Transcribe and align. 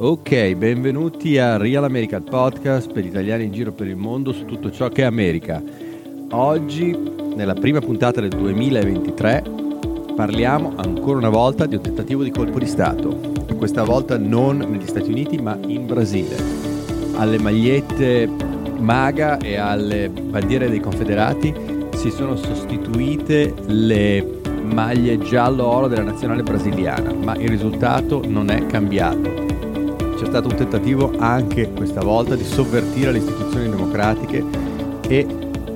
Ok, 0.00 0.54
benvenuti 0.54 1.38
a 1.38 1.56
Real 1.56 1.82
American 1.82 2.22
Podcast 2.22 2.92
per 2.92 3.02
gli 3.02 3.08
italiani 3.08 3.46
in 3.46 3.50
giro 3.50 3.72
per 3.72 3.88
il 3.88 3.96
mondo 3.96 4.32
su 4.32 4.44
tutto 4.44 4.70
ciò 4.70 4.88
che 4.90 5.02
è 5.02 5.04
America. 5.04 5.60
Oggi, 6.30 6.96
nella 7.34 7.54
prima 7.54 7.80
puntata 7.80 8.20
del 8.20 8.30
2023, 8.30 9.42
parliamo 10.14 10.74
ancora 10.76 11.18
una 11.18 11.30
volta 11.30 11.66
di 11.66 11.74
un 11.74 11.82
tentativo 11.82 12.22
di 12.22 12.30
colpo 12.30 12.60
di 12.60 12.66
Stato. 12.66 13.18
Questa 13.56 13.82
volta 13.82 14.16
non 14.16 14.58
negli 14.58 14.86
Stati 14.86 15.10
Uniti 15.10 15.36
ma 15.38 15.58
in 15.66 15.86
Brasile. 15.86 16.36
Alle 17.16 17.40
magliette 17.40 18.30
MAGA 18.78 19.38
e 19.38 19.56
alle 19.56 20.10
bandiere 20.10 20.70
dei 20.70 20.78
confederati 20.78 21.52
si 21.96 22.10
sono 22.12 22.36
sostituite 22.36 23.52
le 23.66 24.24
maglie 24.62 25.18
giallo-oro 25.18 25.88
della 25.88 26.04
nazionale 26.04 26.44
brasiliana, 26.44 27.12
ma 27.14 27.34
il 27.34 27.48
risultato 27.48 28.22
non 28.24 28.48
è 28.48 28.64
cambiato. 28.66 29.57
C'è 30.18 30.26
stato 30.26 30.48
un 30.48 30.56
tentativo 30.56 31.12
anche 31.16 31.70
questa 31.70 32.00
volta 32.00 32.34
di 32.34 32.42
sovvertire 32.42 33.12
le 33.12 33.18
istituzioni 33.18 33.70
democratiche 33.70 34.44
e 35.06 35.24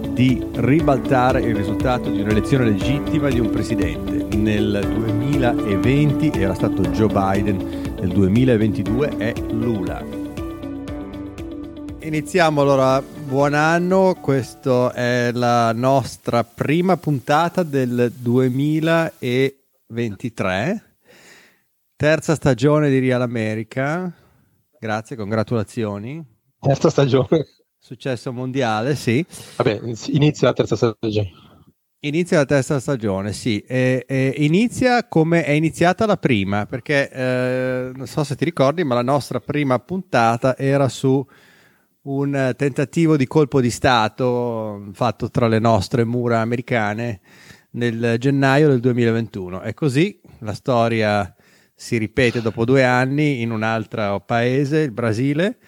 di 0.08 0.44
ribaltare 0.54 1.42
il 1.42 1.54
risultato 1.54 2.10
di 2.10 2.22
un'elezione 2.22 2.64
legittima 2.64 3.28
di 3.28 3.38
un 3.38 3.50
presidente. 3.50 4.26
Nel 4.36 4.84
2020 4.94 6.32
era 6.34 6.54
stato 6.54 6.82
Joe 6.82 7.06
Biden, 7.06 7.94
nel 8.00 8.08
2022 8.08 9.16
è 9.16 9.32
Lula. 9.52 10.04
Iniziamo 12.00 12.62
allora, 12.62 13.00
buon 13.00 13.54
anno, 13.54 14.16
questa 14.20 14.92
è 14.92 15.30
la 15.32 15.72
nostra 15.72 16.42
prima 16.42 16.96
puntata 16.96 17.62
del 17.62 18.12
2023, 18.16 20.82
terza 21.94 22.34
stagione 22.34 22.90
di 22.90 22.98
Real 22.98 23.22
America, 23.22 24.12
grazie, 24.82 25.14
congratulazioni. 25.14 26.20
Terza 26.58 26.90
stagione. 26.90 27.46
Successo 27.78 28.32
mondiale, 28.32 28.96
sì. 28.96 29.24
Vabbè, 29.56 29.80
inizia 30.08 30.48
la 30.48 30.52
terza 30.54 30.74
stagione. 30.74 31.30
Inizia 32.00 32.38
la 32.38 32.44
terza 32.44 32.80
stagione, 32.80 33.32
sì. 33.32 33.60
E, 33.60 34.04
e 34.08 34.34
inizia 34.38 35.06
come 35.06 35.44
è 35.44 35.52
iniziata 35.52 36.04
la 36.04 36.16
prima, 36.16 36.66
perché 36.66 37.08
eh, 37.10 37.92
non 37.94 38.06
so 38.08 38.24
se 38.24 38.34
ti 38.34 38.44
ricordi, 38.44 38.82
ma 38.82 38.96
la 38.96 39.02
nostra 39.02 39.38
prima 39.38 39.78
puntata 39.78 40.56
era 40.56 40.88
su 40.88 41.24
un 42.02 42.52
tentativo 42.56 43.16
di 43.16 43.28
colpo 43.28 43.60
di 43.60 43.70
Stato 43.70 44.88
fatto 44.94 45.30
tra 45.30 45.46
le 45.46 45.60
nostre 45.60 46.02
mura 46.02 46.40
americane 46.40 47.20
nel 47.72 48.16
gennaio 48.18 48.66
del 48.66 48.80
2021. 48.80 49.62
E 49.62 49.74
così 49.74 50.20
la 50.40 50.54
storia 50.54 51.32
si 51.82 51.98
ripete 51.98 52.40
dopo 52.40 52.64
due 52.64 52.84
anni 52.84 53.42
in 53.42 53.50
un 53.50 53.64
altro 53.64 54.20
paese, 54.24 54.78
il 54.82 54.92
Brasile, 54.92 55.58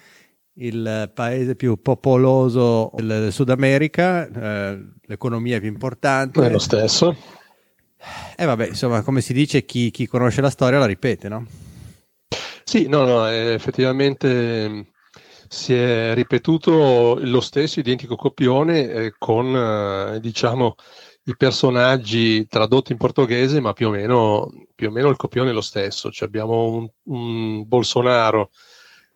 il 0.59 1.11
paese 1.12 1.56
più 1.56 1.83
popoloso 1.83 2.93
del 2.95 3.33
Sud 3.33 3.51
America, 3.51 4.29
eh, 4.29 4.79
l'economia 5.06 5.59
più 5.59 5.67
importante. 5.67 6.47
È 6.47 6.51
lo 6.51 6.61
stesso. 6.61 7.17
E 8.37 8.43
eh, 8.45 8.47
vabbè, 8.47 8.69
insomma, 8.69 9.03
come 9.03 9.23
si 9.23 9.33
dice, 9.33 9.65
chi, 9.65 9.91
chi 9.91 10.06
conosce 10.06 10.41
la 10.41 10.51
storia 10.51 10.79
la 10.79 10.87
ripete, 10.87 11.29
no? 11.29 11.47
Sì, 12.62 12.87
no, 12.87 13.05
no, 13.05 13.27
effettivamente 13.27 14.93
si 15.49 15.75
è 15.75 16.15
ripetuto 16.15 17.19
lo 17.21 17.41
stesso 17.41 17.81
identico 17.81 18.15
copione 18.15 18.89
eh, 18.89 19.15
con, 19.19 19.56
eh, 19.56 20.21
diciamo, 20.21 20.77
i 21.27 21.36
personaggi 21.36 22.47
tradotti 22.47 22.92
in 22.92 22.98
portoghese, 22.98 23.61
ma 23.61 23.72
più 23.72 23.89
o 23.89 23.91
meno, 23.91 24.50
più 24.75 24.89
o 24.89 24.91
meno 24.91 25.08
il 25.08 25.17
copione 25.17 25.50
è 25.50 25.53
lo 25.53 25.61
stesso. 25.62 26.11
Cioè 26.11 26.28
abbiamo 26.28 26.69
un, 26.75 26.89
un 27.05 27.66
Bolsonaro 27.66 28.50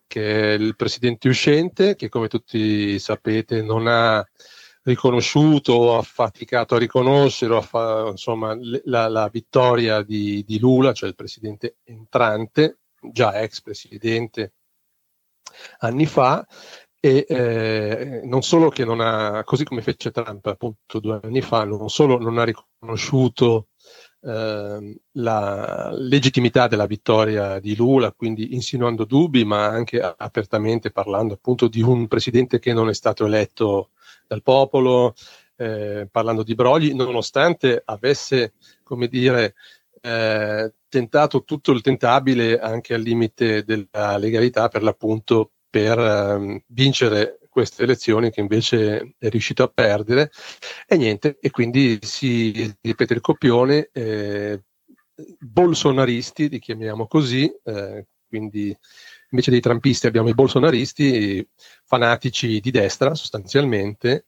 che 0.06 0.54
è 0.54 0.54
il 0.54 0.74
presidente 0.74 1.28
uscente, 1.28 1.94
che 1.94 2.08
come 2.08 2.28
tutti 2.28 2.98
sapete 2.98 3.62
non 3.62 3.86
ha 3.86 4.26
riconosciuto 4.84 5.74
o 5.74 5.98
ha 5.98 6.02
faticato 6.02 6.74
a 6.74 6.78
riconoscere 6.78 7.60
fa, 7.60 8.08
insomma, 8.08 8.56
la, 8.84 9.08
la, 9.08 9.28
vittoria 9.28 10.02
di, 10.02 10.42
di 10.46 10.58
Lula, 10.58 10.94
cioè 10.94 11.10
il 11.10 11.14
presidente 11.14 11.76
entrante, 11.84 12.78
già 13.12 13.38
ex 13.40 13.60
presidente 13.60 14.54
anni 15.80 16.06
fa 16.06 16.46
e 17.00 17.26
eh, 17.28 18.20
non 18.24 18.42
solo 18.42 18.68
che 18.70 18.84
non 18.84 19.00
ha, 19.00 19.44
così 19.44 19.64
come 19.64 19.82
fece 19.82 20.10
Trump 20.10 20.46
appunto 20.46 20.98
due 20.98 21.20
anni 21.22 21.40
fa, 21.40 21.64
non 21.64 21.88
solo 21.88 22.18
non 22.18 22.38
ha 22.38 22.44
riconosciuto 22.44 23.68
eh, 24.20 25.00
la 25.12 25.90
legittimità 25.92 26.66
della 26.66 26.86
vittoria 26.86 27.60
di 27.60 27.76
Lula, 27.76 28.12
quindi 28.12 28.54
insinuando 28.54 29.04
dubbi, 29.04 29.44
ma 29.44 29.66
anche 29.66 30.00
apertamente 30.00 30.90
parlando 30.90 31.34
appunto 31.34 31.68
di 31.68 31.82
un 31.82 32.08
presidente 32.08 32.58
che 32.58 32.72
non 32.72 32.88
è 32.88 32.94
stato 32.94 33.26
eletto 33.26 33.90
dal 34.26 34.42
popolo, 34.42 35.14
eh, 35.56 36.08
parlando 36.10 36.42
di 36.42 36.54
brogli, 36.54 36.92
nonostante 36.94 37.82
avesse, 37.84 38.54
come 38.82 39.08
dire, 39.08 39.54
eh, 40.00 40.72
tentato 40.88 41.44
tutto 41.44 41.72
il 41.72 41.80
tentabile 41.80 42.58
anche 42.58 42.94
al 42.94 43.02
limite 43.02 43.64
della 43.64 44.16
legalità 44.16 44.68
per 44.68 44.82
l'appunto 44.82 45.52
per 45.68 45.98
um, 45.98 46.60
vincere 46.68 47.38
queste 47.48 47.82
elezioni 47.82 48.30
che 48.30 48.40
invece 48.40 49.14
è 49.18 49.28
riuscito 49.28 49.62
a 49.62 49.68
perdere. 49.68 50.30
E 50.86 50.96
niente 50.96 51.38
e 51.40 51.50
quindi 51.50 51.98
si 52.02 52.72
ripete 52.80 53.14
il 53.14 53.20
copione 53.20 53.90
eh, 53.92 54.62
bolsonaristi 55.38 56.48
li 56.48 56.58
chiamiamo 56.60 57.06
così 57.06 57.52
eh, 57.64 58.06
quindi 58.28 58.76
invece 59.30 59.50
dei 59.50 59.60
trampisti 59.60 60.06
abbiamo 60.06 60.28
i 60.28 60.34
bolsonaristi 60.34 61.46
fanatici 61.84 62.60
di 62.60 62.70
destra 62.70 63.14
sostanzialmente 63.14 64.26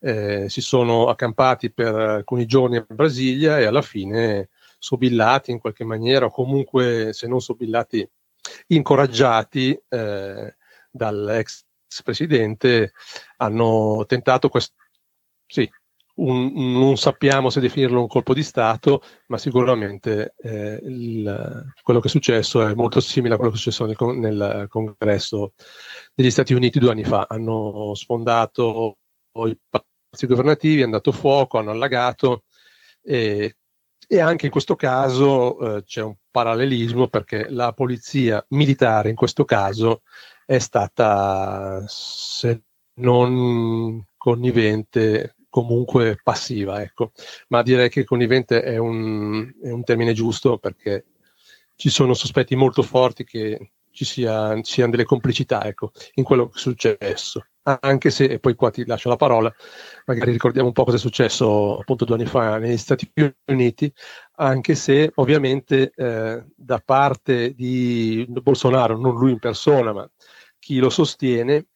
eh, 0.00 0.48
si 0.48 0.60
sono 0.62 1.08
accampati 1.08 1.70
per 1.70 1.94
alcuni 1.94 2.46
giorni 2.46 2.78
a 2.78 2.86
Brasilia 2.88 3.58
e 3.58 3.64
alla 3.66 3.82
fine 3.82 4.48
sobillati 4.78 5.50
in 5.50 5.58
qualche 5.58 5.84
maniera 5.84 6.26
o 6.26 6.30
comunque 6.30 7.12
se 7.12 7.26
non 7.26 7.40
sobillati 7.40 8.08
incoraggiati 8.68 9.78
eh, 9.88 10.54
dall'ex 10.90 11.64
presidente 12.04 12.92
hanno 13.38 14.04
tentato 14.06 14.48
questo 14.48 14.74
sì, 15.46 15.68
un, 16.16 16.52
non 16.78 16.96
sappiamo 16.96 17.50
se 17.50 17.60
definirlo 17.60 18.00
un 18.00 18.06
colpo 18.06 18.34
di 18.34 18.42
Stato, 18.42 19.02
ma 19.26 19.38
sicuramente 19.38 20.34
eh, 20.38 20.78
il, 20.82 21.72
quello 21.82 22.00
che 22.00 22.06
è 22.06 22.10
successo 22.10 22.66
è 22.66 22.74
molto 22.74 23.00
simile 23.00 23.34
a 23.34 23.36
quello 23.36 23.50
che 23.50 23.56
è 23.56 23.60
successo 23.60 23.86
nel, 23.86 24.18
nel, 24.18 24.66
congresso 24.68 25.54
degli 26.14 26.30
Stati 26.30 26.54
Uniti 26.54 26.78
due 26.78 26.90
anni 26.90 27.04
fa. 27.04 27.26
Hanno 27.28 27.94
sfondato 27.94 28.98
i 29.46 29.58
palazzi 29.68 30.26
governativi, 30.26 30.82
hanno 30.82 30.92
dato 30.92 31.12
fuoco, 31.12 31.58
hanno 31.58 31.70
allagato 31.70 32.44
e 33.02 33.56
e 34.12 34.18
anche 34.18 34.46
in 34.46 34.50
questo 34.50 34.74
caso 34.74 35.76
eh, 35.76 35.84
c'è 35.84 36.02
un 36.02 36.16
parallelismo 36.32 37.06
perché 37.06 37.48
la 37.48 37.72
polizia 37.72 38.44
militare 38.48 39.08
in 39.08 39.14
questo 39.14 39.44
caso 39.44 40.02
è 40.44 40.58
stata, 40.58 41.84
se 41.86 42.62
non 42.94 44.04
connivente, 44.16 45.36
comunque 45.48 46.18
passiva, 46.20 46.82
ecco. 46.82 47.12
Ma 47.50 47.62
direi 47.62 47.88
che 47.88 48.02
connivente 48.02 48.64
è 48.64 48.78
un, 48.78 49.48
è 49.62 49.70
un 49.70 49.84
termine 49.84 50.12
giusto 50.12 50.58
perché 50.58 51.04
ci 51.76 51.88
sono 51.88 52.12
sospetti 52.12 52.56
molto 52.56 52.82
forti 52.82 53.22
che 53.22 53.74
ci 53.92 54.04
sia, 54.04 54.58
siano 54.64 54.90
delle 54.90 55.04
complicità 55.04 55.64
ecco, 55.66 55.92
in 56.14 56.24
quello 56.24 56.48
che 56.48 56.56
è 56.56 56.58
successo. 56.58 57.46
Anche 57.62 58.08
se, 58.10 58.24
e 58.24 58.38
poi 58.38 58.54
qua 58.54 58.70
ti 58.70 58.86
lascio 58.86 59.10
la 59.10 59.16
parola, 59.16 59.52
magari 60.06 60.30
ricordiamo 60.32 60.68
un 60.68 60.72
po' 60.72 60.84
cosa 60.84 60.96
è 60.96 60.98
successo 60.98 61.78
appunto 61.78 62.06
due 62.06 62.14
anni 62.14 62.24
fa 62.24 62.56
negli 62.56 62.78
Stati 62.78 63.12
Uniti, 63.46 63.92
anche 64.36 64.74
se 64.74 65.12
ovviamente 65.16 65.92
eh, 65.94 66.42
da 66.56 66.78
parte 66.82 67.52
di 67.54 68.24
Bolsonaro, 68.28 68.96
non 68.98 69.14
lui 69.14 69.32
in 69.32 69.38
persona, 69.38 69.92
ma 69.92 70.10
chi 70.58 70.78
lo 70.78 70.88
sostiene, 70.88 71.66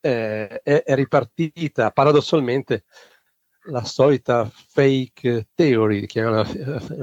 eh, 0.00 0.60
è, 0.62 0.82
è 0.82 0.94
ripartita 0.94 1.90
paradossalmente 1.92 2.84
la 3.66 3.84
solita 3.84 4.50
fake 4.52 5.48
theory, 5.54 6.04
chiamiamola, 6.06 6.44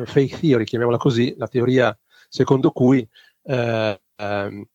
fake 0.06 0.38
theory, 0.40 0.66
chiamiamola 0.66 0.98
così, 0.98 1.34
la 1.36 1.48
teoria 1.48 1.98
secondo 2.28 2.70
cui 2.72 3.08
eh, 3.44 4.02
ehm, 4.18 4.66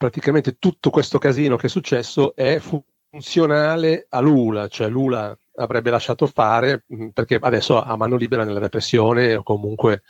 praticamente 0.00 0.56
tutto 0.58 0.88
questo 0.88 1.18
casino 1.18 1.56
che 1.56 1.66
è 1.66 1.68
successo 1.68 2.34
è 2.34 2.58
funzionale 2.58 4.06
a 4.08 4.20
Lula, 4.20 4.66
cioè 4.66 4.88
Lula 4.88 5.36
avrebbe 5.56 5.90
lasciato 5.90 6.26
fare 6.26 6.84
mm, 6.90 7.08
perché 7.08 7.36
adesso 7.38 7.82
ha 7.82 7.96
mano 7.96 8.16
libera 8.16 8.44
nella 8.44 8.60
repressione 8.60 9.34
o 9.34 9.42
comunque 9.42 10.02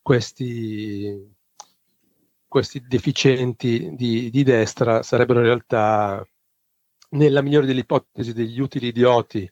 questi, 0.00 1.28
questi 2.46 2.84
deficienti 2.86 3.96
di, 3.96 4.30
di 4.30 4.44
destra 4.44 5.02
sarebbero 5.02 5.40
in 5.40 5.46
realtà 5.46 6.24
nella 7.10 7.42
migliore 7.42 7.66
delle 7.66 7.80
ipotesi 7.80 8.32
degli 8.32 8.60
utili 8.60 8.86
idioti 8.86 9.50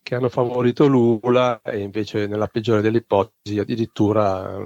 che 0.00 0.14
hanno 0.14 0.28
favorito 0.28 0.86
Lula 0.86 1.60
e 1.60 1.80
invece 1.80 2.28
nella 2.28 2.46
peggiore 2.46 2.82
delle 2.82 2.98
ipotesi 2.98 3.58
addirittura 3.58 4.64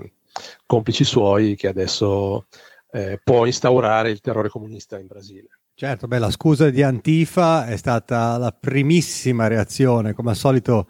complici 0.66 1.04
suoi 1.04 1.56
che 1.56 1.68
adesso 1.68 2.48
eh, 2.90 3.20
può 3.22 3.46
instaurare 3.46 4.10
il 4.10 4.20
terrore 4.20 4.48
comunista 4.48 4.98
in 4.98 5.06
Brasile. 5.06 5.48
Certo, 5.74 6.08
beh, 6.08 6.18
la 6.18 6.30
scusa 6.30 6.70
di 6.70 6.82
Antifa 6.82 7.66
è 7.66 7.76
stata 7.76 8.36
la 8.36 8.50
primissima 8.50 9.46
reazione, 9.46 10.12
come 10.12 10.30
al 10.30 10.36
solito 10.36 10.88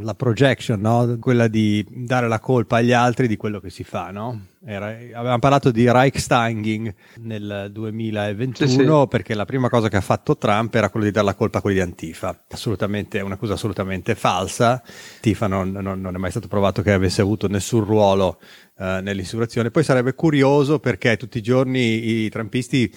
la 0.00 0.14
projection, 0.14 0.80
no? 0.80 1.18
quella 1.20 1.48
di 1.48 1.84
dare 1.88 2.28
la 2.28 2.40
colpa 2.40 2.76
agli 2.76 2.92
altri 2.92 3.28
di 3.28 3.36
quello 3.36 3.60
che 3.60 3.70
si 3.70 3.84
fa. 3.84 4.10
No? 4.10 4.46
Era, 4.64 4.86
avevamo 4.86 5.38
parlato 5.40 5.70
di 5.70 5.90
Reichstanging 5.90 6.94
nel 7.22 7.68
2021 7.72 8.68
sì, 8.68 8.76
sì. 8.76 9.08
perché 9.08 9.34
la 9.34 9.44
prima 9.44 9.68
cosa 9.68 9.88
che 9.88 9.96
ha 9.96 10.00
fatto 10.00 10.36
Trump 10.36 10.74
era 10.74 10.88
quello 10.88 11.06
di 11.06 11.12
dare 11.12 11.26
la 11.26 11.34
colpa 11.34 11.58
a 11.58 11.60
quelli 11.60 11.76
di 11.76 11.82
Antifa. 11.82 12.44
Assolutamente, 12.48 13.18
è 13.18 13.22
un'accusa 13.22 13.54
assolutamente 13.54 14.14
falsa. 14.14 14.82
Antifa 15.16 15.46
non, 15.48 15.72
non, 15.72 16.00
non, 16.00 16.14
è 16.14 16.18
mai 16.18 16.30
stato 16.30 16.48
provato 16.48 16.82
che 16.82 16.92
avesse 16.92 17.20
avuto 17.20 17.48
nessun 17.48 17.84
ruolo 17.84 18.38
uh, 18.76 19.00
nell'insurrezione. 19.02 19.70
Poi 19.70 19.82
sarebbe 19.82 20.14
curioso 20.14 20.78
perché 20.78 21.16
tutti 21.16 21.38
i 21.38 21.42
giorni 21.42 22.24
i 22.24 22.28
trumpisti 22.30 22.90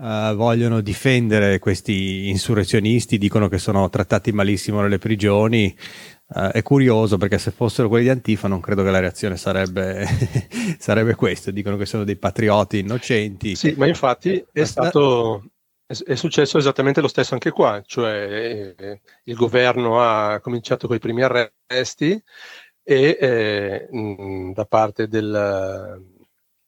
Uh, 0.00 0.34
vogliono 0.34 0.80
difendere 0.80 1.58
questi 1.58 2.30
insurrezionisti, 2.30 3.18
dicono 3.18 3.48
che 3.48 3.58
sono 3.58 3.86
trattati 3.90 4.32
malissimo 4.32 4.80
nelle 4.80 4.96
prigioni. 4.96 5.76
Uh, 6.32 6.50
è 6.50 6.62
curioso 6.62 7.18
perché 7.18 7.38
se 7.38 7.50
fossero 7.50 7.88
quelli 7.88 8.04
di 8.04 8.10
Antifa 8.10 8.46
non 8.46 8.60
credo 8.60 8.84
che 8.84 8.90
la 8.90 9.00
reazione 9.00 9.36
sarebbe, 9.36 10.06
sarebbe 10.78 11.16
questa, 11.16 11.50
dicono 11.50 11.76
che 11.76 11.86
sono 11.86 12.04
dei 12.04 12.16
patrioti 12.16 12.78
innocenti. 12.78 13.56
Sì, 13.56 13.74
ma 13.76 13.86
infatti 13.86 14.44
è 14.52 14.64
stato... 14.64 15.44
È 15.90 16.14
successo 16.14 16.56
esattamente 16.56 17.00
lo 17.00 17.08
stesso 17.08 17.34
anche 17.34 17.50
qua, 17.50 17.82
cioè 17.84 18.74
eh, 18.78 19.00
il 19.24 19.34
governo 19.34 20.00
ha 20.00 20.38
cominciato 20.38 20.86
con 20.86 20.94
i 20.94 21.00
primi 21.00 21.20
arresti 21.20 22.22
e 22.84 23.18
eh, 23.20 23.88
da 24.54 24.64
parte 24.66 25.08
del, 25.08 26.00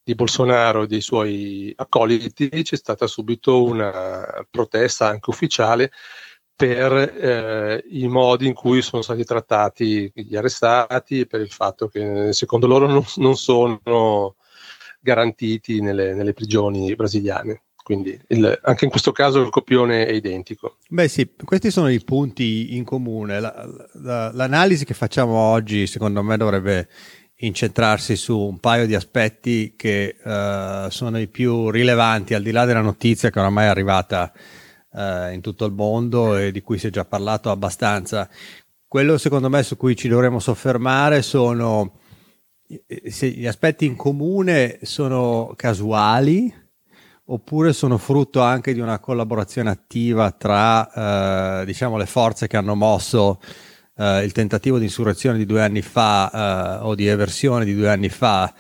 di 0.03 0.15
Bolsonaro 0.17 0.83
e 0.83 0.87
dei 0.89 1.01
suoi 1.01 1.73
accoliti 1.77 2.49
c'è 2.49 2.77
stata 2.77 3.07
subito 3.07 3.63
una 3.63 4.45
protesta 4.51 5.07
anche 5.07 5.31
ufficiale 5.31 5.93
per 6.63 6.93
eh, 6.93 7.85
i 7.91 8.07
modi 8.07 8.47
in 8.47 8.55
cui 8.55 8.83
sono 8.83 9.03
stati 9.03 9.25
trattati 9.25 10.13
gli 10.15 10.37
arrestati 10.37 11.19
e 11.19 11.27
per 11.27 11.41
il 11.41 11.51
fatto 11.51 11.89
che 11.89 12.33
secondo 12.33 12.69
loro 12.69 12.87
non, 12.87 13.05
non 13.17 13.37
sono 13.37 14.37
garantiti 15.01 15.81
nelle, 15.81 16.15
nelle 16.15 16.33
prigioni 16.33 16.95
brasiliane. 16.95 17.63
Quindi 17.83 18.17
il, 18.29 18.61
anche 18.63 18.85
in 18.85 18.93
questo 18.93 19.11
caso 19.11 19.41
il 19.41 19.51
copione 19.51 20.07
è 20.07 20.13
identico. 20.13 20.77
Beh 20.89 21.09
sì, 21.09 21.29
questi 21.45 21.73
sono 21.73 21.89
i 21.89 22.01
punti 22.05 22.77
in 22.77 22.85
comune. 22.85 23.41
La, 23.41 23.69
la, 23.95 24.31
l'analisi 24.33 24.85
che 24.85 24.95
facciamo 24.95 25.37
oggi 25.37 25.89
secondo 25.89 26.23
me 26.23 26.37
dovrebbe 26.37 26.89
incentrarsi 27.39 28.15
su 28.15 28.39
un 28.39 28.61
paio 28.61 28.87
di 28.87 28.95
aspetti 28.95 29.75
che 29.77 30.15
uh, 30.23 30.89
sono 30.91 31.19
i 31.19 31.27
più 31.27 31.71
rilevanti 31.71 32.35
al 32.35 32.43
di 32.43 32.53
là 32.53 32.65
della 32.67 32.83
notizia 32.83 33.31
che 33.31 33.41
oramai 33.41 33.65
è 33.65 33.69
arrivata 33.69 34.33
uh, 34.93 35.33
in 35.33 35.41
tutto 35.41 35.65
il 35.65 35.73
mondo 35.73 36.37
e 36.37 36.53
di 36.53 36.61
cui 36.63 36.79
si 36.79 36.89
è 36.89 36.91
già 36.91 37.05
parlato 37.05 37.51
abbastanza. 37.51 38.29
Quello 38.87 39.19
secondo 39.19 39.49
me 39.49 39.63
su 39.63 39.77
cui 39.77 39.97
ci 39.97 40.09
dovremmo 40.09 40.39
soffermare 40.39 41.23
sono 41.23 42.01
se 43.09 43.29
gli 43.29 43.47
aspetti 43.47 43.85
in 43.85 43.97
comune 43.97 44.79
sono 44.83 45.53
casuali 45.57 46.53
oppure 47.27 47.73
sono 47.73 47.99
frutto 47.99 48.41
anche 48.41 48.73
di 48.73 48.81
una 48.81 48.99
collaborazione 48.99 49.71
attiva 49.71 50.31
tra 50.33 51.61
uh, 51.61 51.65
diciamo 51.65 51.97
le 51.97 52.07
forze 52.07 52.47
che 52.47 52.57
hanno 52.57 52.75
mosso 52.75 53.41
uh, 53.95 54.23
il 54.23 54.33
tentativo 54.33 54.79
di 54.79 54.85
insurrezione 54.85 55.39
di 55.39 55.47
due 55.47 55.63
anni 55.63 55.83
fa 55.83 56.81
uh, 56.83 56.87
o 56.87 56.95
di 56.95 57.07
eversione 57.07 57.65
di 57.65 57.75
due 57.75 57.89
anni 57.89 58.09
fa 58.09 58.53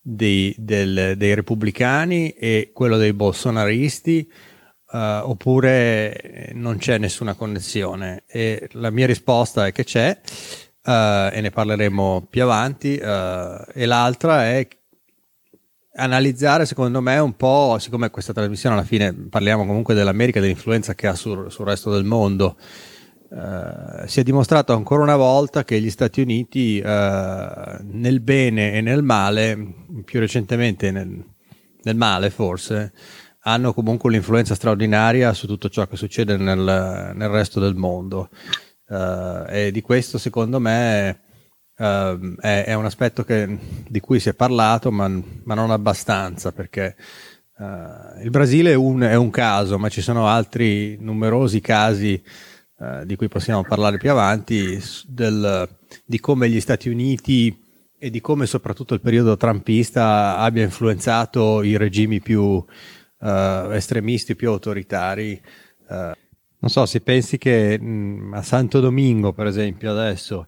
dei, 0.00 0.54
del, 0.58 1.14
dei 1.16 1.34
repubblicani 1.34 2.30
e 2.30 2.70
quello 2.72 2.96
dei 2.96 3.12
bolsonaristi 3.12 4.30
uh, 4.92 5.28
oppure 5.28 6.50
non 6.54 6.78
c'è 6.78 6.98
nessuna 6.98 7.34
connessione. 7.34 8.24
E 8.26 8.68
la 8.72 8.90
mia 8.90 9.06
risposta 9.06 9.66
è 9.66 9.72
che 9.72 9.84
c'è 9.84 10.20
e 10.82 11.40
ne 11.40 11.50
parleremo 11.50 12.26
più 12.28 12.42
avanti 12.42 12.96
e 12.96 13.86
l'altra 13.86 14.46
è 14.46 14.66
analizzare 15.94 16.66
secondo 16.66 17.00
me 17.00 17.18
un 17.18 17.36
po', 17.36 17.76
siccome 17.78 18.10
questa 18.10 18.32
trasmissione 18.32 18.76
alla 18.76 18.84
fine 18.84 19.12
parliamo 19.12 19.66
comunque 19.66 19.94
dell'America, 19.94 20.40
dell'influenza 20.40 20.94
che 20.94 21.06
ha 21.06 21.14
sul, 21.14 21.50
sul 21.50 21.66
resto 21.66 21.90
del 21.90 22.04
mondo, 22.04 22.56
Uh, 23.30 24.08
si 24.08 24.18
è 24.18 24.22
dimostrato 24.24 24.72
ancora 24.72 25.04
una 25.04 25.14
volta 25.14 25.62
che 25.62 25.80
gli 25.80 25.88
Stati 25.88 26.20
Uniti, 26.20 26.82
uh, 26.84 26.88
nel 26.88 28.18
bene 28.18 28.72
e 28.72 28.80
nel 28.80 29.04
male, 29.04 29.56
più 30.04 30.18
recentemente 30.18 30.90
nel, 30.90 31.24
nel, 31.82 31.94
male 31.94 32.30
forse, 32.30 32.92
hanno 33.52 33.72
comunque 33.72 34.08
un'influenza 34.08 34.54
straordinaria 34.54 35.32
su 35.32 35.46
tutto 35.46 35.68
ciò 35.68 35.86
che 35.86 35.96
succede 35.96 36.36
nel, 36.36 37.12
nel 37.14 37.28
resto 37.28 37.60
del 37.60 37.74
mondo. 37.74 38.30
Uh, 38.86 39.44
e 39.48 39.70
di 39.72 39.82
questo 39.82 40.18
secondo 40.18 40.58
me 40.58 41.20
è, 41.80 42.64
è, 42.66 42.74
un 42.74 42.84
aspetto 42.84 43.24
che, 43.24 43.58
di 43.88 44.00
cui 44.00 44.20
si 44.20 44.28
è 44.28 44.34
parlato, 44.34 44.90
ma, 44.90 45.08
ma 45.44 45.54
non 45.54 45.70
abbastanza, 45.70 46.52
perché 46.52 46.94
il 48.22 48.30
Brasile 48.30 48.72
è 48.72 48.74
un, 48.74 49.00
è 49.00 49.14
un 49.14 49.28
caso, 49.28 49.78
ma 49.78 49.90
ci 49.90 50.00
sono 50.00 50.26
altri 50.26 50.96
numerosi 50.98 51.60
casi 51.60 52.14
eh, 52.78 53.04
di 53.04 53.16
cui 53.16 53.28
possiamo 53.28 53.62
parlare 53.62 53.98
più 53.98 54.10
avanti, 54.10 54.82
del, 55.06 55.68
di 56.06 56.18
come 56.20 56.48
gli 56.48 56.60
Stati 56.60 56.88
Uniti 56.88 57.54
e 57.98 58.08
di 58.08 58.22
come 58.22 58.46
soprattutto 58.46 58.94
il 58.94 59.02
periodo 59.02 59.36
trumpista 59.36 60.38
abbia 60.38 60.64
influenzato 60.64 61.62
i 61.62 61.76
regimi 61.76 62.20
più 62.20 62.64
uh, 63.20 63.70
estremisti, 63.72 64.36
più 64.36 64.50
autoritari. 64.50 65.40
Uh, 65.88 66.12
non 66.62 66.70
so, 66.70 66.86
se 66.86 67.00
pensi 67.00 67.38
che 67.38 67.78
mh, 67.78 67.86
mm, 67.86 68.34
a 68.34 68.42
Santo 68.42 68.80
Domingo, 68.80 69.32
per 69.32 69.46
esempio, 69.46 69.90
adesso 69.90 70.46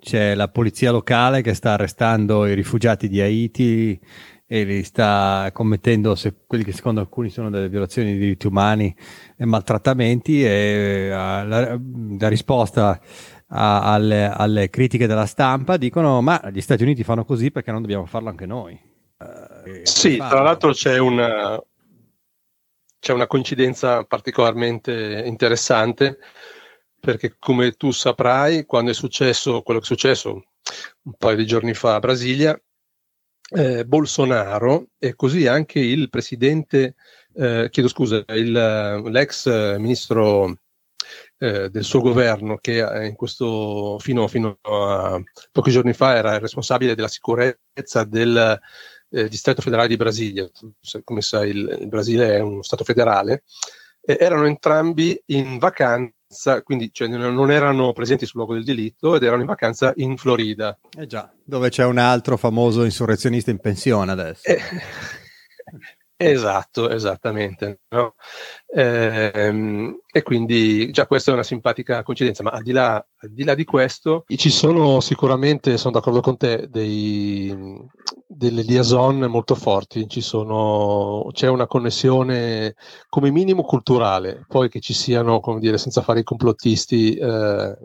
c'è 0.00 0.34
la 0.34 0.48
polizia 0.48 0.90
locale 0.90 1.42
che 1.42 1.54
sta 1.54 1.72
arrestando 1.72 2.46
i 2.46 2.54
rifugiati 2.54 3.08
di 3.08 3.20
Haiti 3.20 4.00
e 4.46 4.64
li 4.64 4.82
sta 4.82 5.48
commettendo 5.52 6.14
se, 6.14 6.34
quelli 6.46 6.64
che 6.64 6.72
secondo 6.72 7.00
alcuni 7.00 7.30
sono 7.30 7.48
delle 7.48 7.68
violazioni 7.68 8.12
di 8.12 8.18
diritti 8.18 8.46
umani 8.46 8.94
e 9.36 9.44
maltrattamenti 9.46 10.44
e 10.44 11.08
uh, 11.08 11.14
la, 11.14 11.80
la, 12.18 12.28
risposta 12.28 13.00
a, 13.46 13.92
alle, 13.92 14.26
alle, 14.26 14.68
critiche 14.68 15.06
della 15.06 15.26
stampa 15.26 15.76
dicono 15.76 16.20
ma 16.20 16.50
gli 16.52 16.60
Stati 16.60 16.82
Uniti 16.82 17.02
fanno 17.02 17.24
così 17.24 17.50
perché 17.50 17.70
non 17.72 17.80
dobbiamo 17.80 18.04
farlo 18.04 18.28
anche 18.28 18.44
noi. 18.44 18.78
Uh, 19.18 19.80
sì, 19.84 20.16
tra 20.16 20.42
l'altro 20.42 20.72
c'è 20.72 20.98
una, 20.98 21.58
c'è 23.02 23.12
una 23.12 23.26
coincidenza 23.26 24.04
particolarmente 24.04 25.24
interessante 25.26 26.18
perché 27.00 27.34
come 27.36 27.72
tu 27.72 27.90
saprai 27.90 28.64
quando 28.64 28.92
è 28.92 28.94
successo 28.94 29.62
quello 29.62 29.80
che 29.80 29.86
è 29.86 29.88
successo 29.88 30.44
un 31.02 31.14
paio 31.18 31.34
di 31.34 31.44
giorni 31.44 31.74
fa 31.74 31.96
a 31.96 31.98
Brasilia 31.98 32.56
eh, 33.54 33.84
Bolsonaro 33.84 34.90
e 35.00 35.16
così 35.16 35.48
anche 35.48 35.80
il 35.80 36.10
presidente, 36.10 36.94
eh, 37.34 37.66
chiedo 37.72 37.88
scusa, 37.88 38.22
il, 38.28 38.52
l'ex 38.52 39.76
ministro 39.78 40.58
eh, 41.38 41.68
del 41.70 41.82
suo 41.82 42.00
governo 42.00 42.56
che 42.58 42.78
in 42.78 43.16
questo, 43.16 43.98
fino, 43.98 44.28
fino, 44.28 44.58
a 44.62 45.20
pochi 45.50 45.72
giorni 45.72 45.92
fa 45.92 46.14
era 46.14 46.34
il 46.34 46.40
responsabile 46.40 46.94
della 46.94 47.08
sicurezza 47.08 48.04
del 48.04 48.60
eh, 49.12 49.28
distretto 49.28 49.62
federale 49.62 49.88
di 49.88 49.96
Brasilia. 49.96 50.48
Come 51.04 51.20
sai 51.20 51.50
il, 51.50 51.78
il 51.80 51.88
Brasile 51.88 52.36
è 52.36 52.40
uno 52.40 52.62
stato 52.62 52.84
federale. 52.84 53.44
erano 54.00 54.46
entrambi 54.46 55.20
in 55.26 55.58
vacanza 55.58 56.62
quindi 56.62 56.90
cioè, 56.92 57.08
non 57.08 57.50
erano 57.50 57.92
presenti 57.92 58.24
sul 58.24 58.36
luogo 58.38 58.54
del 58.54 58.64
delitto 58.64 59.14
ed 59.14 59.22
erano 59.22 59.42
in 59.42 59.46
vacanza 59.46 59.92
in 59.96 60.16
Florida. 60.16 60.78
Eh 60.98 61.06
già, 61.06 61.30
dove 61.44 61.68
c'è 61.68 61.84
un 61.84 61.98
altro 61.98 62.36
famoso 62.36 62.84
insurrezionista 62.84 63.50
in 63.50 63.58
pensione 63.58 64.10
adesso. 64.10 64.48
Eh, 64.48 64.58
Esatto, 66.24 66.88
esattamente. 66.88 67.80
No? 67.88 68.14
Ehm, 68.74 69.98
e 70.10 70.22
quindi 70.22 70.90
già 70.92 71.06
questa 71.06 71.30
è 71.30 71.34
una 71.34 71.42
simpatica 71.42 72.02
coincidenza, 72.02 72.42
ma 72.42 72.50
al 72.50 72.62
di, 72.62 72.72
là, 72.72 72.94
al 72.94 73.30
di, 73.30 73.44
là, 73.44 73.54
di 73.54 73.64
questo 73.64 74.24
ci 74.36 74.50
sono 74.50 75.00
sicuramente, 75.00 75.76
sono 75.76 75.94
d'accordo 75.94 76.20
con 76.20 76.36
te, 76.36 76.68
dei, 76.70 77.54
delle 78.26 78.62
liaison 78.62 79.18
molto 79.24 79.54
forti, 79.56 80.06
sono, 80.20 81.28
c'è 81.32 81.48
una 81.48 81.66
connessione 81.66 82.74
come 83.08 83.30
minimo 83.30 83.64
culturale, 83.64 84.44
poi 84.46 84.68
che 84.68 84.80
ci 84.80 84.94
siano, 84.94 85.40
come 85.40 85.58
dire, 85.58 85.76
senza 85.76 86.02
fare 86.02 86.20
i 86.20 86.24
complottisti, 86.24 87.16
eh, 87.16 87.76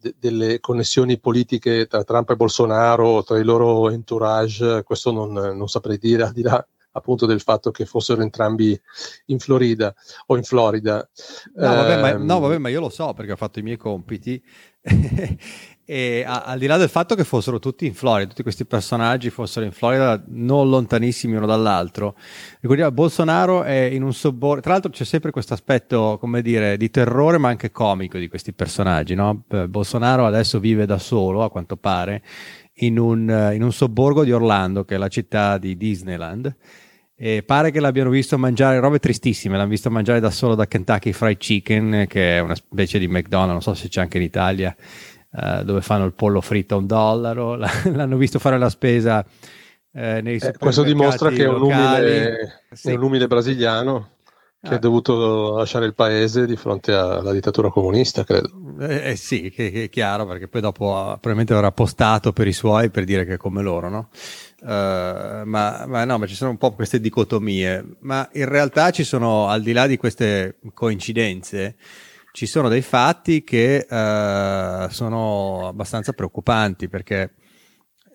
de- 0.00 0.14
delle 0.18 0.60
connessioni 0.60 1.18
politiche 1.20 1.86
tra 1.86 2.04
Trump 2.04 2.30
e 2.30 2.36
Bolsonaro, 2.36 3.22
tra 3.22 3.38
i 3.38 3.44
loro 3.44 3.90
entourage, 3.90 4.82
questo 4.82 5.12
non, 5.12 5.32
non 5.32 5.68
saprei 5.68 5.98
dire, 5.98 6.22
al 6.24 6.32
di 6.32 6.42
là 6.42 6.66
appunto 6.92 7.26
del 7.26 7.40
fatto 7.40 7.70
che 7.70 7.84
fossero 7.84 8.22
entrambi 8.22 8.78
in 9.26 9.38
Florida 9.38 9.94
o 10.26 10.36
in 10.36 10.42
Florida. 10.42 11.08
No 11.54 11.74
vabbè, 11.74 12.00
ma, 12.00 12.12
no, 12.12 12.36
ehm, 12.36 12.40
vabbè, 12.40 12.58
ma 12.58 12.68
io 12.68 12.80
lo 12.80 12.88
so 12.88 13.12
perché 13.14 13.32
ho 13.32 13.36
fatto 13.36 13.58
i 13.58 13.62
miei 13.62 13.76
compiti 13.76 14.42
E 15.84 16.22
a, 16.24 16.44
al 16.44 16.60
di 16.60 16.66
là 16.66 16.76
del 16.76 16.88
fatto 16.88 17.16
che 17.16 17.24
fossero 17.24 17.58
tutti 17.58 17.86
in 17.86 17.92
Florida, 17.92 18.28
tutti 18.28 18.44
questi 18.44 18.64
personaggi 18.64 19.30
fossero 19.30 19.66
in 19.66 19.72
Florida 19.72 20.22
non 20.28 20.70
lontanissimi 20.70 21.34
uno 21.34 21.44
dall'altro, 21.44 22.14
ricordiamo 22.60 22.92
Bolsonaro 22.92 23.64
è 23.64 23.80
in 23.92 24.04
un 24.04 24.14
sobborgo, 24.14 24.62
tra 24.62 24.72
l'altro 24.72 24.92
c'è 24.92 25.04
sempre 25.04 25.32
questo 25.32 25.54
aspetto, 25.54 26.18
come 26.20 26.40
dire, 26.40 26.76
di 26.76 26.88
terrore 26.88 27.38
ma 27.38 27.48
anche 27.48 27.72
comico 27.72 28.16
di 28.16 28.28
questi 28.28 28.52
personaggi, 28.52 29.14
no? 29.14 29.42
Bolsonaro 29.68 30.24
adesso 30.24 30.60
vive 30.60 30.86
da 30.86 30.98
solo, 30.98 31.42
a 31.42 31.50
quanto 31.50 31.76
pare, 31.76 32.22
in 32.74 32.98
un, 32.98 33.50
in 33.54 33.62
un 33.62 33.72
sobborgo 33.72 34.24
di 34.24 34.32
Orlando, 34.32 34.84
che 34.84 34.94
è 34.94 34.98
la 34.98 35.08
città 35.08 35.58
di 35.58 35.76
Disneyland, 35.76 36.54
e 37.14 37.42
pare 37.42 37.70
che 37.70 37.80
l'abbiano 37.80 38.10
visto 38.10 38.38
mangiare 38.38 38.80
robe 38.80 38.98
tristissime. 38.98 39.56
L'hanno 39.56 39.68
visto 39.68 39.90
mangiare 39.90 40.20
da 40.20 40.30
solo 40.30 40.54
da 40.54 40.66
Kentucky 40.66 41.12
Fried 41.12 41.36
Chicken, 41.36 42.06
che 42.08 42.36
è 42.36 42.40
una 42.40 42.54
specie 42.54 42.98
di 42.98 43.08
McDonald's, 43.08 43.52
non 43.52 43.62
so 43.62 43.74
se 43.74 43.88
c'è 43.88 44.00
anche 44.00 44.18
in 44.18 44.24
Italia. 44.24 44.74
Uh, 45.34 45.62
dove 45.62 45.80
fanno 45.80 46.04
il 46.04 46.12
pollo 46.12 46.42
fritto 46.42 46.74
a 46.74 46.78
un 46.78 46.86
dollaro, 46.86 47.54
l'hanno 47.56 48.16
visto 48.18 48.38
fare 48.38 48.58
la 48.58 48.68
spesa 48.68 49.24
eh, 49.94 50.20
nei 50.22 50.36
eh, 50.36 50.54
Questo 50.58 50.82
dimostra 50.82 51.28
che 51.30 51.44
è 51.44 51.48
un, 51.48 51.62
umile, 51.62 52.62
sì. 52.72 52.90
è 52.90 52.94
un 52.94 53.02
umile 53.02 53.26
brasiliano 53.26 54.11
che 54.62 54.74
ah. 54.74 54.76
ha 54.76 54.78
dovuto 54.78 55.56
lasciare 55.56 55.86
il 55.86 55.94
paese 55.94 56.46
di 56.46 56.54
fronte 56.54 56.92
alla 56.92 57.32
dittatura 57.32 57.68
comunista, 57.68 58.22
credo. 58.22 58.48
Eh, 58.78 59.10
eh 59.10 59.16
sì, 59.16 59.50
che, 59.50 59.72
è 59.72 59.88
chiaro, 59.88 60.24
perché 60.24 60.46
poi 60.46 60.60
dopo 60.60 60.84
uh, 60.86 61.04
probabilmente 61.18 61.52
avrà 61.52 61.72
postato 61.72 62.32
per 62.32 62.46
i 62.46 62.52
suoi 62.52 62.88
per 62.88 63.02
dire 63.02 63.24
che 63.24 63.34
è 63.34 63.36
come 63.36 63.60
loro, 63.60 63.88
no? 63.88 64.08
Uh, 64.60 65.44
ma, 65.44 65.84
ma, 65.88 66.04
no, 66.04 66.18
ma 66.18 66.26
ci 66.26 66.36
sono 66.36 66.50
un 66.50 66.58
po' 66.58 66.74
queste 66.74 67.00
dicotomie, 67.00 67.96
ma 68.02 68.28
in 68.34 68.48
realtà 68.48 68.92
ci 68.92 69.02
sono, 69.02 69.48
al 69.48 69.62
di 69.62 69.72
là 69.72 69.88
di 69.88 69.96
queste 69.96 70.58
coincidenze, 70.74 71.74
ci 72.30 72.46
sono 72.46 72.68
dei 72.68 72.82
fatti 72.82 73.42
che 73.42 73.84
uh, 73.90 74.88
sono 74.90 75.66
abbastanza 75.66 76.12
preoccupanti 76.12 76.88
perché 76.88 77.32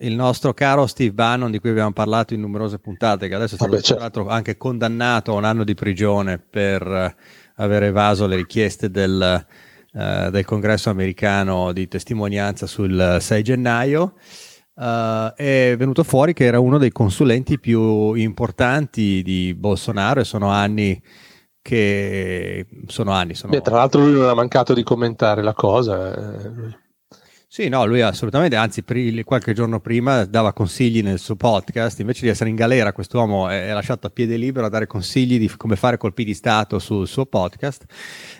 il 0.00 0.14
nostro 0.14 0.54
caro 0.54 0.86
Steve 0.86 1.12
Bannon, 1.12 1.50
di 1.50 1.58
cui 1.58 1.70
abbiamo 1.70 1.92
parlato 1.92 2.34
in 2.34 2.40
numerose 2.40 2.78
puntate, 2.78 3.28
che 3.28 3.34
adesso 3.34 3.54
è 3.54 3.56
stato 3.56 3.72
Vabbè, 3.72 3.82
certo. 3.82 4.28
anche 4.28 4.56
condannato 4.56 5.32
a 5.32 5.36
un 5.36 5.44
anno 5.44 5.64
di 5.64 5.74
prigione 5.74 6.38
per 6.38 6.86
uh, 6.86 7.62
aver 7.62 7.84
evaso 7.84 8.26
le 8.26 8.36
richieste 8.36 8.90
del, 8.90 9.46
uh, 9.92 10.30
del, 10.30 10.44
congresso 10.44 10.90
americano 10.90 11.72
di 11.72 11.88
testimonianza 11.88 12.66
sul 12.66 13.18
6 13.20 13.42
gennaio. 13.42 14.14
è 14.74 15.74
venuto 15.76 16.04
fuori 16.04 16.32
che 16.32 16.44
era 16.44 16.60
uno 16.60 16.78
dei 16.78 16.92
consulenti 16.92 17.58
più 17.58 18.14
importanti 18.14 19.22
di 19.22 19.54
Bolsonaro 19.54 20.20
e 20.20 20.24
sono 20.24 20.50
anni 20.50 21.02
che 21.60 22.66
sono 22.86 23.10
anni. 23.10 23.34
Sono... 23.34 23.52
Beh, 23.52 23.60
tra 23.60 23.76
l'altro 23.76 24.02
lui 24.02 24.12
non 24.12 24.28
ha 24.28 24.34
mancato 24.34 24.72
di 24.72 24.82
commentare 24.82 25.42
la 25.42 25.52
cosa. 25.52 26.14
Eh. 26.14 26.86
Sì, 27.50 27.68
no, 27.68 27.86
lui 27.86 28.02
assolutamente, 28.02 28.56
anzi 28.56 28.82
pri- 28.82 29.24
qualche 29.24 29.54
giorno 29.54 29.80
prima 29.80 30.26
dava 30.26 30.52
consigli 30.52 31.00
nel 31.00 31.18
suo 31.18 31.34
podcast, 31.34 31.98
invece 31.98 32.26
di 32.26 32.28
essere 32.28 32.50
in 32.50 32.56
galera 32.56 32.92
quest'uomo 32.92 33.48
è, 33.48 33.68
è 33.68 33.72
lasciato 33.72 34.06
a 34.06 34.10
piede 34.10 34.36
libero 34.36 34.66
a 34.66 34.68
dare 34.68 34.86
consigli 34.86 35.38
di 35.38 35.50
come 35.56 35.74
fare 35.74 35.96
colpi 35.96 36.24
di 36.24 36.34
Stato 36.34 36.78
sul 36.78 37.08
suo 37.08 37.24
podcast 37.24 37.86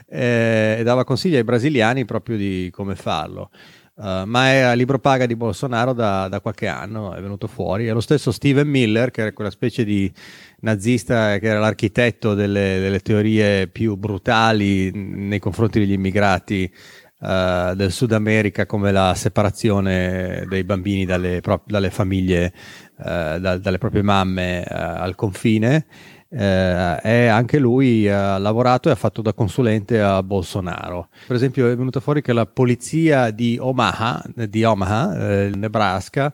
eh, 0.07 0.77
e 0.81 0.83
dava 0.83 1.05
consigli 1.05 1.37
ai 1.37 1.43
brasiliani 1.43 2.05
proprio 2.05 2.37
di 2.37 2.69
come 2.71 2.97
farlo. 2.97 3.49
Uh, 3.95 4.25
ma 4.27 4.51
è 4.51 4.59
a 4.61 4.75
libro 4.75 5.01
paga 5.01 5.27
di 5.27 5.35
Bolsonaro 5.35 5.93
da, 5.93 6.29
da, 6.29 6.41
qualche 6.41 6.69
anno, 6.69 7.15
è 7.15 7.21
venuto 7.21 7.49
fuori. 7.49 7.87
È 7.87 7.93
lo 7.93 8.01
stesso 8.01 8.31
Steven 8.31 8.69
Miller, 8.69 9.11
che 9.11 9.23
era 9.23 9.33
quella 9.33 9.51
specie 9.51 9.85
di 9.85 10.13
nazista 10.61 11.39
che 11.39 11.47
era 11.47 11.59
l'architetto 11.59 12.35
delle, 12.35 12.79
delle 12.79 13.01
teorie 13.01 13.67
più 13.67 13.97
brutali 13.97 14.93
nei 14.93 15.41
confronti 15.41 15.81
degli 15.81 15.93
immigrati 15.93 16.73
uh, 17.21 17.75
del 17.75 17.93
Sud 17.93 18.13
America, 18.13 18.67
come 18.67 18.93
la 18.93 19.15
separazione 19.15 20.45
dei 20.49 20.65
bambini 20.65 21.05
dalle, 21.05 21.41
pro- 21.41 21.63
dalle 21.67 21.91
famiglie, 21.91 22.53
uh, 22.97 23.39
da, 23.39 23.59
dalle 23.59 23.79
proprie 23.79 24.03
mamme 24.03 24.65
al 24.65 25.15
confine 25.15 25.87
eh, 26.31 27.27
anche 27.27 27.59
lui 27.59 28.09
ha 28.09 28.39
lavorato 28.39 28.89
e 28.89 28.93
ha 28.93 28.97
fatto 28.97 29.23
da 29.23 29.33
consulente 29.33 30.01
a 30.01 30.23
Bolsonaro. 30.23 31.09
Per 31.27 31.37
esempio 31.37 31.69
è 31.69 31.77
venuto 31.77 32.01
fuori 32.01 32.23
che 32.23 32.33
la 32.33 32.47
polizia 32.47 33.31
di 33.31 33.57
Omaha, 33.59 34.23
di 34.35 34.65
Omaha 34.65 35.17
eh, 35.17 35.51
Nebraska, 35.55 36.33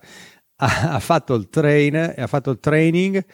ha, 0.56 0.92
ha, 0.92 0.98
fatto 0.98 1.34
il 1.34 1.48
train, 1.48 2.14
ha 2.16 2.26
fatto 2.26 2.50
il 2.50 2.58
training 2.60 3.24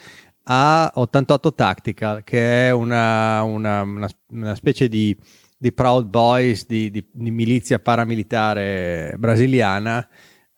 a 0.45 0.91
88 0.95 1.55
Tactical, 1.55 2.25
che 2.25 2.69
è 2.69 2.71
una, 2.71 3.43
una, 3.43 3.83
una, 3.83 4.09
una 4.31 4.55
specie 4.55 4.89
di, 4.89 5.17
di, 5.61 5.73
Proud 5.73 6.07
Boys, 6.07 6.67
di, 6.67 6.91
di, 6.91 7.07
di 7.13 7.31
milizia 7.31 7.79
paramilitare 7.79 9.15
brasiliana 9.19 10.09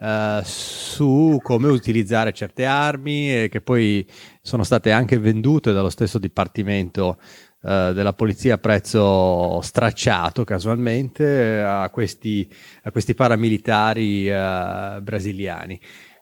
Uh, 0.03 0.43
su 0.43 1.39
come 1.41 1.69
utilizzare 1.69 2.33
certe 2.33 2.65
armi 2.65 3.45
e 3.45 3.49
che 3.49 3.61
poi 3.61 4.05
sono 4.41 4.65
state 4.65 4.91
anche 4.91 5.17
vendute 5.17 5.73
dallo 5.73 5.91
stesso 5.91 6.19
dipartimento 6.19 7.21
uh, 7.61 7.93
della 7.93 8.13
polizia 8.13 8.55
a 8.55 8.59
prezzo 8.59 9.61
stracciato 9.61 10.43
casualmente 10.43 11.61
a 11.61 11.89
questi, 11.91 12.53
a 12.83 12.91
questi 12.91 13.15
paramilitari 13.15 14.29
uh, 14.29 15.01
brasiliani. 15.01 15.81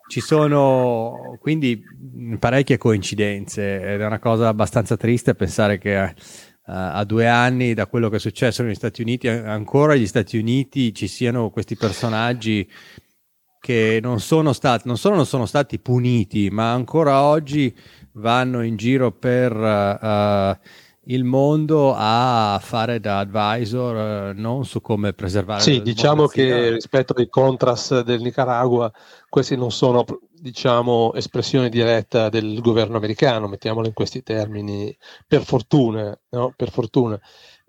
Ci 0.08 0.20
sono 0.20 1.38
quindi 1.40 1.82
parecchie 2.38 2.76
coincidenze 2.76 3.94
ed 3.94 4.02
è 4.02 4.04
una 4.04 4.18
cosa 4.18 4.48
abbastanza 4.48 4.98
triste 4.98 5.34
pensare 5.34 5.78
che 5.78 6.14
a 6.72 7.04
due 7.04 7.26
anni 7.26 7.74
da 7.74 7.86
quello 7.86 8.08
che 8.08 8.16
è 8.16 8.20
successo 8.20 8.62
negli 8.62 8.74
Stati 8.74 9.02
Uniti, 9.02 9.26
ancora 9.26 9.94
negli 9.94 10.06
Stati 10.06 10.38
Uniti 10.38 10.94
ci 10.94 11.08
siano 11.08 11.50
questi 11.50 11.74
personaggi 11.74 12.68
che 13.60 13.98
non 14.00 14.20
sono 14.20 14.52
stati, 14.52 14.86
non 14.86 14.96
solo 14.96 15.16
non 15.16 15.26
sono 15.26 15.46
stati 15.46 15.78
puniti, 15.78 16.48
ma 16.48 16.72
ancora 16.72 17.22
oggi 17.22 17.76
vanno 18.12 18.62
in 18.62 18.76
giro 18.76 19.12
per 19.12 19.54
uh, 19.54 20.56
il 21.10 21.24
mondo 21.24 21.94
a 21.96 22.58
fare 22.62 23.00
da 23.00 23.18
advisor 23.18 24.32
uh, 24.34 24.40
non 24.40 24.64
su 24.64 24.80
come 24.80 25.12
preservare 25.12 25.60
sì 25.60 25.82
diciamo 25.82 26.26
che 26.26 26.70
rispetto 26.70 27.14
ai 27.14 27.28
contras 27.28 28.00
del 28.00 28.20
Nicaragua 28.20 28.90
questi 29.28 29.56
non 29.56 29.70
sono 29.70 30.04
diciamo 30.32 31.12
espressione 31.14 31.68
diretta 31.68 32.28
del 32.28 32.60
governo 32.60 32.96
americano 32.96 33.48
mettiamolo 33.48 33.86
in 33.86 33.92
questi 33.92 34.22
termini 34.22 34.96
per 35.26 35.44
fortuna 35.44 36.18
no? 36.30 36.52
per 36.56 36.70
fortuna 36.70 37.20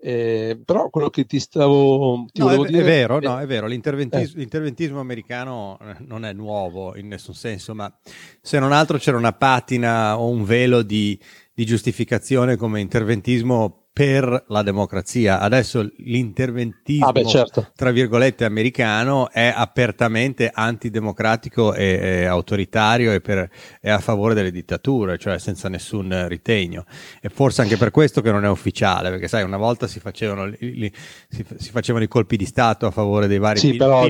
eh, 0.04 0.60
però 0.64 0.90
quello 0.90 1.10
che 1.10 1.26
ti 1.26 1.38
stavo 1.38 2.24
ti 2.32 2.40
no, 2.40 2.50
è, 2.50 2.56
dire 2.66 2.80
è 2.80 2.84
vero, 2.84 3.20
no, 3.20 3.38
è 3.38 3.46
vero 3.46 3.68
l'interventismo, 3.68 4.34
eh. 4.34 4.38
l'interventismo, 4.40 4.98
americano 4.98 5.78
eh, 5.80 5.94
non 6.00 6.24
è 6.24 6.32
nuovo 6.32 6.96
in 6.96 7.06
nessun 7.06 7.34
senso, 7.34 7.72
ma 7.72 7.94
se 8.40 8.58
non 8.58 8.72
altro 8.72 8.98
c'era 8.98 9.16
una 9.16 9.32
patina 9.32 10.18
o 10.18 10.26
un 10.26 10.44
velo 10.44 10.82
di, 10.82 11.16
di 11.62 11.64
giustificazione 11.66 12.56
come 12.56 12.80
interventismo 12.80 13.86
per 13.92 14.46
la 14.48 14.62
democrazia. 14.62 15.38
Adesso 15.38 15.88
l'interventismo, 15.98 17.06
ah 17.06 17.12
beh, 17.12 17.26
certo. 17.26 17.70
tra 17.76 17.90
virgolette, 17.90 18.44
americano 18.44 19.30
è 19.30 19.52
apertamente 19.54 20.50
antidemocratico 20.52 21.74
e, 21.74 21.84
e 22.02 22.24
autoritario 22.24 23.12
e 23.12 23.20
per, 23.20 23.48
è 23.80 23.90
a 23.90 23.98
favore 24.00 24.34
delle 24.34 24.50
dittature, 24.50 25.18
cioè 25.18 25.38
senza 25.38 25.68
nessun 25.68 26.26
ritegno. 26.26 26.84
E 27.20 27.28
forse 27.28 27.62
anche 27.62 27.76
per 27.76 27.90
questo 27.90 28.22
che 28.22 28.32
non 28.32 28.44
è 28.44 28.48
ufficiale, 28.48 29.10
perché 29.10 29.28
sai, 29.28 29.44
una 29.44 29.58
volta 29.58 29.86
si 29.86 30.00
facevano, 30.00 30.46
li, 30.46 30.90
si, 31.28 31.44
si 31.56 31.70
facevano 31.70 32.02
i 32.02 32.08
colpi 32.08 32.36
di 32.36 32.46
Stato 32.46 32.86
a 32.86 32.90
favore 32.90 33.28
dei 33.28 33.38
vari 33.38 33.60
Sì, 33.60 33.76
però 33.76 34.06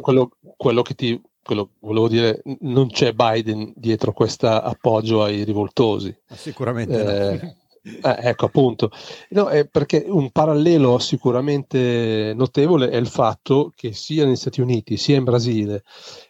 quello, 0.00 0.30
quello 0.56 0.82
che 0.82 0.94
ti 0.94 1.20
quello 1.48 1.70
volevo 1.80 2.08
dire, 2.08 2.42
non 2.60 2.88
c'è 2.88 3.14
Biden 3.14 3.72
dietro 3.74 4.12
questo 4.12 4.48
appoggio 4.48 5.22
ai 5.22 5.44
rivoltosi. 5.44 6.14
Sicuramente 6.26 7.00
eh, 7.00 7.40
no. 7.42 7.56
Eh, 7.88 8.16
ecco 8.28 8.44
appunto, 8.44 8.90
no, 9.30 9.48
è 9.48 9.66
perché 9.66 10.04
un 10.06 10.30
parallelo 10.30 10.98
sicuramente 10.98 12.34
notevole 12.34 12.90
è 12.90 12.96
il 12.96 13.06
fatto 13.06 13.72
che 13.74 13.94
sia 13.94 14.26
negli 14.26 14.36
Stati 14.36 14.60
Uniti 14.60 14.98
sia 14.98 15.16
in 15.16 15.24
Brasile, 15.24 15.84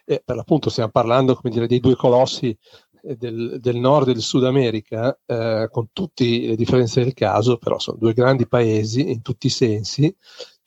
e 0.05 0.21
per 0.23 0.37
l'appunto 0.37 0.69
stiamo 0.69 0.91
parlando 0.91 1.35
come 1.35 1.51
dire, 1.53 1.67
dei 1.67 1.81
due 1.81 1.95
colossi 1.95 2.57
eh, 3.01 3.15
del, 3.17 3.57
del, 3.59 3.75
nord 3.75 4.07
e 4.07 4.13
del 4.13 4.21
sud 4.21 4.45
America, 4.45 5.19
eh, 5.25 5.67
con 5.69 5.87
tutte 5.91 6.23
le 6.23 6.55
differenze 6.55 7.03
del 7.03 7.13
caso, 7.13 7.57
però 7.57 7.77
sono 7.77 7.97
due 7.97 8.13
grandi 8.13 8.47
paesi 8.47 9.11
in 9.11 9.21
tutti 9.21 9.47
i 9.47 9.49
sensi, 9.49 10.15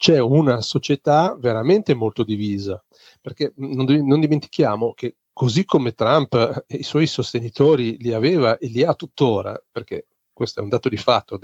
c'è 0.02 0.18
una 0.18 0.60
società 0.62 1.36
veramente 1.38 1.94
molto 1.94 2.24
divisa, 2.24 2.84
perché 3.20 3.52
non, 3.58 3.84
non 3.84 4.18
dimentichiamo 4.18 4.94
che 4.94 5.18
così 5.32 5.64
come 5.64 5.94
Trump 5.94 6.64
e 6.66 6.78
i 6.78 6.82
suoi 6.82 7.06
sostenitori 7.06 7.96
li 7.98 8.12
aveva 8.12 8.58
e 8.58 8.66
li 8.66 8.82
ha 8.82 8.94
tuttora, 8.94 9.56
perché 9.70 10.08
questo 10.32 10.58
è 10.58 10.62
un 10.64 10.70
dato 10.70 10.88
di 10.88 10.96
fatto 10.96 11.38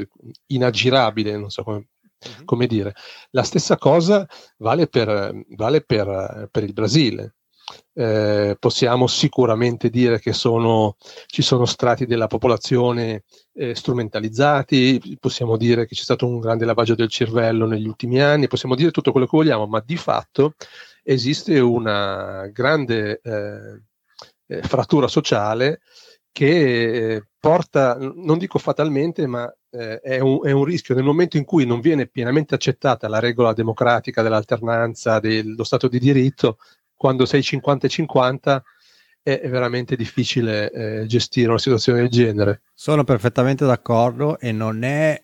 inaggirabile, 0.46 1.36
non 1.36 1.50
so 1.50 1.62
come, 1.62 1.76
uh-huh. 2.18 2.44
come 2.44 2.66
dire. 2.66 2.96
La 3.30 3.44
stessa 3.44 3.78
cosa 3.78 4.26
vale 4.56 4.88
per, 4.88 5.40
vale 5.50 5.80
per, 5.82 6.48
per 6.50 6.64
il 6.64 6.72
Brasile. 6.72 7.36
Eh, 7.92 8.56
possiamo 8.58 9.06
sicuramente 9.06 9.90
dire 9.90 10.20
che 10.20 10.32
sono, 10.32 10.96
ci 11.26 11.42
sono 11.42 11.64
strati 11.64 12.06
della 12.06 12.26
popolazione 12.26 13.24
eh, 13.54 13.74
strumentalizzati, 13.74 15.16
possiamo 15.18 15.56
dire 15.56 15.86
che 15.86 15.94
c'è 15.94 16.02
stato 16.02 16.26
un 16.26 16.38
grande 16.38 16.64
lavaggio 16.64 16.94
del 16.94 17.08
cervello 17.08 17.66
negli 17.66 17.86
ultimi 17.86 18.20
anni, 18.20 18.46
possiamo 18.46 18.74
dire 18.74 18.90
tutto 18.90 19.10
quello 19.10 19.26
che 19.26 19.36
vogliamo, 19.36 19.66
ma 19.66 19.82
di 19.84 19.96
fatto 19.96 20.54
esiste 21.02 21.58
una 21.58 22.46
grande 22.52 23.20
eh, 23.22 23.82
eh 24.46 24.62
frattura 24.62 25.08
sociale 25.08 25.80
che 26.38 27.14
eh, 27.16 27.26
porta, 27.40 27.96
non 27.98 28.38
dico 28.38 28.58
fatalmente, 28.58 29.26
ma 29.26 29.52
eh, 29.70 29.98
è, 30.00 30.20
un, 30.20 30.40
è, 30.44 30.52
un, 30.52 30.64
rischio. 30.64 30.94
Nel 30.94 31.02
momento 31.02 31.36
in 31.36 31.44
cui 31.44 31.66
non 31.66 31.80
viene 31.80 32.06
pienamente 32.06 32.54
accettata 32.54 33.08
la 33.08 33.18
regola 33.18 33.52
democratica 33.52 34.22
dell'alternanza, 34.22 35.18
dello 35.18 35.64
Stato 35.64 35.88
di 35.88 35.98
diritto, 35.98 36.58
quando 36.98 37.24
sei 37.24 37.40
50-50 37.40 38.60
è 39.22 39.48
veramente 39.48 39.94
difficile 39.94 40.70
eh, 40.70 41.06
gestire 41.06 41.48
una 41.48 41.58
situazione 41.58 42.00
del 42.00 42.08
genere. 42.08 42.62
Sono 42.74 43.04
perfettamente 43.04 43.64
d'accordo 43.64 44.38
e 44.38 44.52
non 44.52 44.82
è 44.82 45.22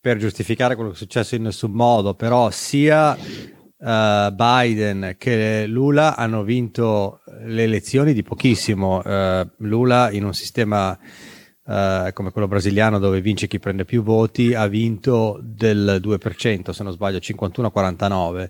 per 0.00 0.18
giustificare 0.18 0.74
quello 0.74 0.90
che 0.90 0.96
è 0.96 0.98
successo 0.98 1.34
in 1.34 1.42
nessun 1.42 1.70
modo, 1.70 2.14
però 2.14 2.50
sia 2.50 3.12
uh, 3.12 4.34
Biden 4.34 5.14
che 5.18 5.66
Lula 5.66 6.16
hanno 6.16 6.42
vinto 6.42 7.20
le 7.44 7.62
elezioni 7.62 8.12
di 8.12 8.22
pochissimo. 8.22 8.98
Uh, 8.98 9.48
Lula 9.58 10.10
in 10.10 10.24
un 10.24 10.34
sistema 10.34 10.90
uh, 10.90 12.12
come 12.12 12.30
quello 12.32 12.48
brasiliano 12.48 12.98
dove 12.98 13.20
vince 13.20 13.46
chi 13.46 13.58
prende 13.58 13.84
più 13.84 14.02
voti 14.02 14.54
ha 14.54 14.66
vinto 14.66 15.38
del 15.42 16.00
2%, 16.02 16.70
se 16.70 16.82
non 16.82 16.92
sbaglio 16.92 17.18
51-49. 17.18 18.48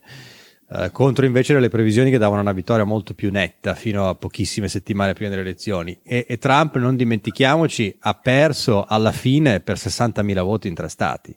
Uh, 0.67 0.91
contro 0.91 1.27
invece 1.27 1.59
le 1.59 1.69
previsioni 1.69 2.11
che 2.11 2.19
davano 2.19 2.41
una 2.41 2.53
vittoria 2.53 2.85
molto 2.85 3.13
più 3.13 3.31
netta 3.31 3.75
fino 3.75 4.09
a 4.09 4.15
pochissime 4.15 4.69
settimane 4.69 5.13
prima 5.13 5.31
delle 5.31 5.43
elezioni. 5.43 5.99
E, 6.03 6.25
e 6.29 6.39
Trump, 6.39 6.77
non 6.77 6.97
dimentichiamoci, 6.97 7.97
ha 8.01 8.15
perso 8.15 8.85
alla 8.85 9.13
fine 9.13 9.61
per 9.61 9.77
60.000 9.77 10.43
voti 10.43 10.69
in 10.69 10.75
tre 10.75 10.89
stati. 10.89 11.37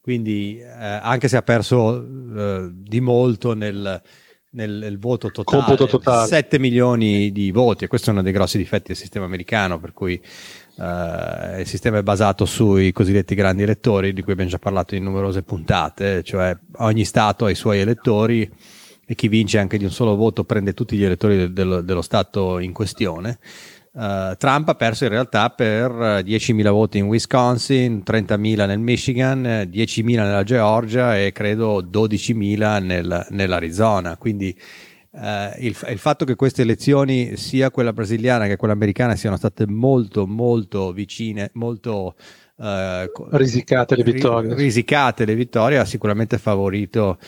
Quindi 0.00 0.58
eh, 0.58 0.66
anche 0.66 1.28
se 1.28 1.36
ha 1.36 1.42
perso 1.42 2.04
eh, 2.04 2.70
di 2.72 3.00
molto 3.00 3.54
nel, 3.54 4.02
nel, 4.50 4.70
nel 4.70 4.98
voto 4.98 5.30
totale, 5.30 5.76
totale, 5.76 6.26
7 6.26 6.58
milioni 6.58 7.30
di 7.30 7.50
voti 7.50 7.84
e 7.84 7.86
questo 7.86 8.10
è 8.10 8.12
uno 8.12 8.22
dei 8.22 8.32
grossi 8.32 8.58
difetti 8.58 8.88
del 8.88 8.96
sistema 8.96 9.24
americano 9.24 9.78
per 9.78 9.92
cui 9.92 10.20
eh, 10.82 11.60
il 11.60 11.66
sistema 11.66 11.98
è 11.98 12.02
basato 12.02 12.44
sui 12.44 12.90
cosiddetti 12.92 13.34
grandi 13.34 13.62
elettori 13.62 14.12
di 14.12 14.22
cui 14.22 14.32
abbiamo 14.32 14.50
già 14.50 14.58
parlato 14.58 14.94
in 14.94 15.04
numerose 15.04 15.42
puntate, 15.42 16.22
cioè 16.22 16.56
ogni 16.78 17.04
stato 17.04 17.44
ha 17.44 17.50
i 17.50 17.54
suoi 17.54 17.78
elettori 17.78 18.50
e 19.04 19.14
chi 19.14 19.28
vince 19.28 19.58
anche 19.58 19.78
di 19.78 19.84
un 19.84 19.90
solo 19.90 20.16
voto 20.16 20.44
prende 20.44 20.74
tutti 20.74 20.96
gli 20.96 21.04
elettori 21.04 21.36
del, 21.36 21.52
del, 21.52 21.84
dello 21.84 22.02
stato 22.02 22.58
in 22.58 22.72
questione 22.72 23.38
Uh, 23.94 24.34
Trump 24.38 24.70
ha 24.70 24.74
perso 24.74 25.04
in 25.04 25.10
realtà 25.10 25.50
per 25.50 25.90
10.000 25.92 26.70
voti 26.70 26.96
in 26.96 27.04
Wisconsin, 27.04 28.02
30.000 28.06 28.66
nel 28.66 28.78
Michigan, 28.78 29.42
10.000 29.42 30.14
nella 30.16 30.44
Georgia 30.44 31.18
e 31.18 31.30
credo 31.32 31.82
12.000 31.82 32.82
nel, 32.82 33.26
nell'Arizona. 33.28 34.16
Quindi 34.16 34.58
uh, 35.12 35.18
il, 35.58 35.76
il, 35.88 35.98
fatto 35.98 36.24
che 36.24 36.34
queste 36.34 36.62
elezioni, 36.62 37.36
sia 37.36 37.70
quella 37.70 37.92
brasiliana 37.92 38.46
che 38.46 38.56
quella 38.56 38.74
americana, 38.74 39.16
siano 39.16 39.36
state 39.36 39.66
molto, 39.66 40.26
molto 40.26 40.92
vicine, 40.92 41.50
molto 41.54 42.16
uh, 42.56 43.26
risicate 43.30 43.96
le 43.96 44.02
vittorie, 44.02 44.54
risicate 44.54 45.24
le 45.24 45.34
vittorie 45.34 45.78
ha 45.78 45.84
sicuramente 45.84 46.38
favorito 46.38 47.18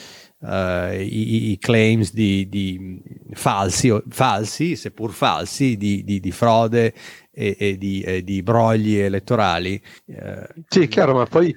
uh, 0.40 0.92
i, 0.92 1.50
i, 1.50 1.58
claims 1.58 2.12
di, 2.12 2.48
di 2.48 3.02
falsi, 3.32 3.96
falsi, 4.08 4.76
seppur 4.76 5.12
falsi, 5.12 5.76
di, 5.76 6.04
di, 6.04 6.20
di 6.20 6.30
frode 6.30 6.94
e, 7.30 7.56
e, 7.58 7.78
di, 7.78 8.00
e, 8.02 8.22
di, 8.22 8.42
brogli 8.42 8.96
elettorali. 8.96 9.80
Uh, 10.06 10.62
sì, 10.68 10.88
chiaro, 10.88 11.14
ma 11.14 11.26
poi 11.26 11.54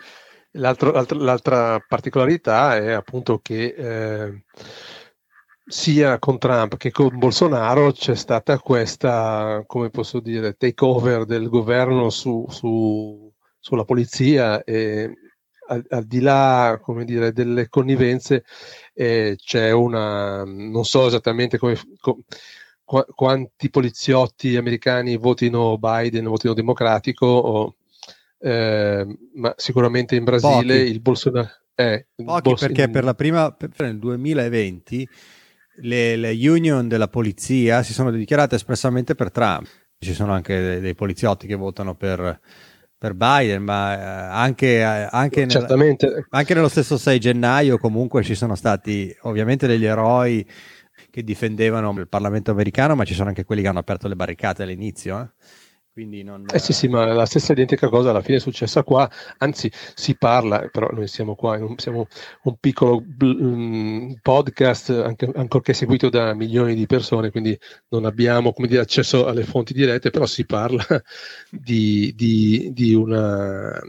l'altra, 0.58 1.04
l'altra 1.16 1.80
particolarità 1.86 2.78
è 2.78 2.92
appunto 2.92 3.40
che 3.40 3.74
eh, 3.78 4.44
sia 5.68 6.18
con 6.18 6.38
Trump 6.38 6.78
che 6.78 6.92
con 6.92 7.18
Bolsonaro 7.18 7.92
c'è 7.92 8.16
stata 8.16 8.58
questa, 8.58 9.64
come 9.68 9.90
posso 9.90 10.22
dire, 10.22 10.54
takeover 10.54 11.26
del 11.26 11.50
governo 11.50 12.10
su, 12.10 12.46
su, 12.50 13.30
sulla 13.60 13.84
polizia 13.84 14.64
e 14.64 15.12
al, 15.68 15.86
al, 15.90 16.06
di 16.06 16.22
là 16.22 16.80
come 16.82 17.04
dire, 17.04 17.34
delle 17.34 17.68
connivenze 17.68 18.46
eh, 18.94 19.36
c'è 19.38 19.72
una, 19.72 20.46
non 20.46 20.86
so 20.86 21.08
esattamente 21.08 21.58
come, 21.58 21.78
co, 22.00 22.20
qu- 22.86 23.14
quanti 23.14 23.70
poliziotti 23.70 24.56
americani 24.56 25.18
votino 25.18 25.78
Biden, 25.78 26.28
votino 26.28 26.54
democratico, 26.54 27.26
o, 27.26 27.76
eh, 28.40 29.06
ma 29.34 29.54
sicuramente 29.58 30.16
in 30.16 30.24
Brasile 30.24 30.78
Pochi. 30.78 30.92
il 30.92 31.02
Bolsonaro... 31.02 31.50
Eh, 31.76 32.08
Pochi 32.16 32.42
Bols- 32.42 32.62
perché 32.62 32.84
in... 32.84 32.92
per 32.92 33.04
la 33.04 33.14
prima, 33.14 33.52
per, 33.52 33.72
nel 33.80 34.00
2020 34.00 35.10
le, 35.78 36.16
le 36.16 36.32
union 36.48 36.88
della 36.88 37.08
polizia 37.08 37.84
si 37.84 37.94
sono 37.94 38.12
dichiarate 38.12 38.56
espressamente 38.56 39.16
per 39.16 39.32
Trump. 39.32 39.68
Ci 40.00 40.14
sono 40.14 40.34
anche 40.34 40.60
dei, 40.60 40.80
dei 40.80 40.96
poliziotti 40.96 41.48
che 41.48 41.56
votano 41.56 41.96
per 41.96 42.40
per 42.98 43.14
Biden, 43.14 43.62
ma 43.64 43.96
eh, 43.96 44.02
anche, 44.34 44.78
eh, 44.78 44.82
anche, 44.82 45.46
nel, 45.46 46.26
anche, 46.30 46.54
nello 46.56 46.68
stesso 46.68 46.98
6 46.98 47.20
gennaio 47.20 47.78
comunque 47.78 48.24
ci 48.24 48.34
sono 48.34 48.56
stati 48.56 49.16
ovviamente 49.22 49.68
degli 49.68 49.86
eroi 49.86 50.46
che 51.12 51.24
difendevano 51.24 51.94
il 52.00 52.08
Parlamento 52.08 52.50
americano, 52.52 52.96
ma 52.96 53.06
ci 53.06 53.14
sono 53.14 53.30
anche 53.30 53.46
quelli 53.46 53.62
che 53.62 53.68
hanno 53.68 53.80
aperto 53.80 54.08
le 54.08 54.16
barricate 54.16 54.64
all'inizio. 54.64 55.20
Eh? 55.20 55.28
Quindi 55.98 56.22
non... 56.22 56.46
Eh 56.54 56.60
sì, 56.60 56.74
sì, 56.74 56.88
ma 56.88 57.12
la 57.12 57.26
stessa 57.26 57.54
identica 57.54 57.90
cosa 57.90 58.12
alla 58.12 58.22
fine 58.22 58.38
è 58.38 58.40
successa 58.40 58.84
qua, 58.84 59.10
anzi 59.40 59.72
si 59.96 60.16
parla, 60.16 60.70
però 60.72 60.90
noi 60.92 61.08
siamo 61.08 61.34
qua, 61.34 61.60
siamo 61.78 62.08
un 62.44 62.56
piccolo 62.60 63.04
um, 63.22 64.16
podcast, 64.22 64.92
anche, 64.92 65.28
ancorché 65.34 65.74
seguito 65.74 66.10
da 66.10 66.36
milioni 66.36 66.76
di 66.76 66.86
persone, 66.86 67.32
quindi 67.32 67.58
non 67.88 68.06
abbiamo 68.06 68.54
come 68.54 68.68
dire, 68.68 68.82
accesso 68.82 69.26
alle 69.26 69.44
fonti 69.44 69.74
dirette, 69.74 70.12
però 70.12 70.28
si 70.28 70.46
parla 70.46 70.86
di, 71.50 72.14
di, 72.16 72.70
di 72.74 72.94
una, 72.94 73.82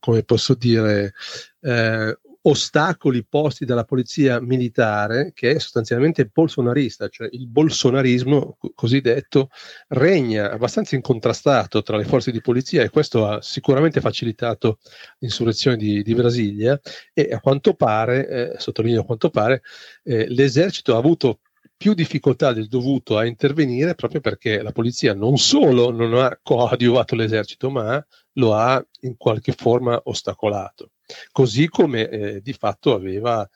come 0.00 0.24
posso 0.24 0.54
dire, 0.54 1.12
eh, 1.60 2.18
ostacoli 2.42 3.24
posti 3.24 3.64
dalla 3.64 3.84
polizia 3.84 4.40
militare 4.40 5.32
che 5.32 5.52
è 5.52 5.58
sostanzialmente 5.58 6.26
bolsonarista, 6.26 7.08
cioè 7.08 7.28
il 7.30 7.46
bolsonarismo 7.46 8.58
cosiddetto 8.74 9.50
regna 9.88 10.50
abbastanza 10.50 10.96
incontrastato 10.96 11.82
tra 11.82 11.96
le 11.96 12.04
forze 12.04 12.32
di 12.32 12.40
polizia 12.40 12.82
e 12.82 12.90
questo 12.90 13.26
ha 13.26 13.40
sicuramente 13.42 14.00
facilitato 14.00 14.78
l'insurrezione 15.18 15.76
di, 15.76 16.02
di 16.02 16.14
Brasilia. 16.14 16.80
E 17.12 17.30
a 17.32 17.40
quanto 17.40 17.74
pare, 17.74 18.28
eh, 18.28 18.58
sottolineo 18.58 19.02
a 19.02 19.04
quanto 19.04 19.30
pare, 19.30 19.62
eh, 20.02 20.26
l'esercito 20.28 20.94
ha 20.94 20.98
avuto 20.98 21.40
più 21.76 21.94
difficoltà 21.94 22.52
del 22.52 22.68
dovuto 22.68 23.18
a 23.18 23.24
intervenire 23.24 23.94
proprio 23.94 24.20
perché 24.20 24.62
la 24.62 24.70
polizia 24.72 25.14
non 25.14 25.36
solo 25.36 25.90
non 25.90 26.14
ha 26.14 26.38
coadiuvato 26.40 27.14
l'esercito, 27.14 27.70
ma 27.70 28.04
lo 28.34 28.54
ha 28.54 28.84
in 29.00 29.16
qualche 29.16 29.52
forma 29.52 30.00
ostacolato 30.04 30.90
così 31.30 31.68
come 31.68 32.08
eh, 32.08 32.40
di 32.40 32.52
fatto 32.52 32.94
aveva 32.94 33.48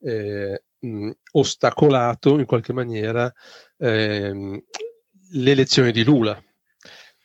eh, 0.00 0.62
mh, 0.78 1.10
ostacolato 1.32 2.38
in 2.38 2.46
qualche 2.46 2.72
maniera 2.72 3.32
eh, 3.78 4.64
l'elezione 5.32 5.92
di 5.92 6.04
Lula. 6.04 6.40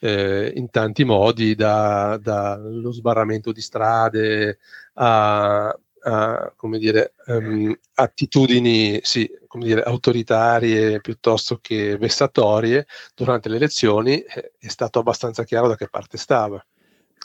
Eh, 0.02 0.54
in 0.56 0.70
tanti 0.70 1.04
modi, 1.04 1.56
dallo 1.56 2.18
da 2.18 2.90
sbarramento 2.92 3.52
di 3.52 3.60
strade 3.60 4.60
a, 4.94 5.68
a 5.68 6.54
dire, 6.78 7.14
um, 7.26 7.78
attitudini 7.96 9.00
sì, 9.04 9.30
dire, 9.56 9.84
autoritarie 9.84 11.02
piuttosto 11.02 11.58
che 11.58 11.98
vessatorie 11.98 12.88
durante 13.14 13.50
le 13.50 13.58
elezioni, 13.58 14.22
eh, 14.22 14.54
è 14.58 14.68
stato 14.70 15.00
abbastanza 15.00 15.44
chiaro 15.44 15.68
da 15.68 15.76
che 15.76 15.90
parte 15.90 16.18
stava. 16.18 16.64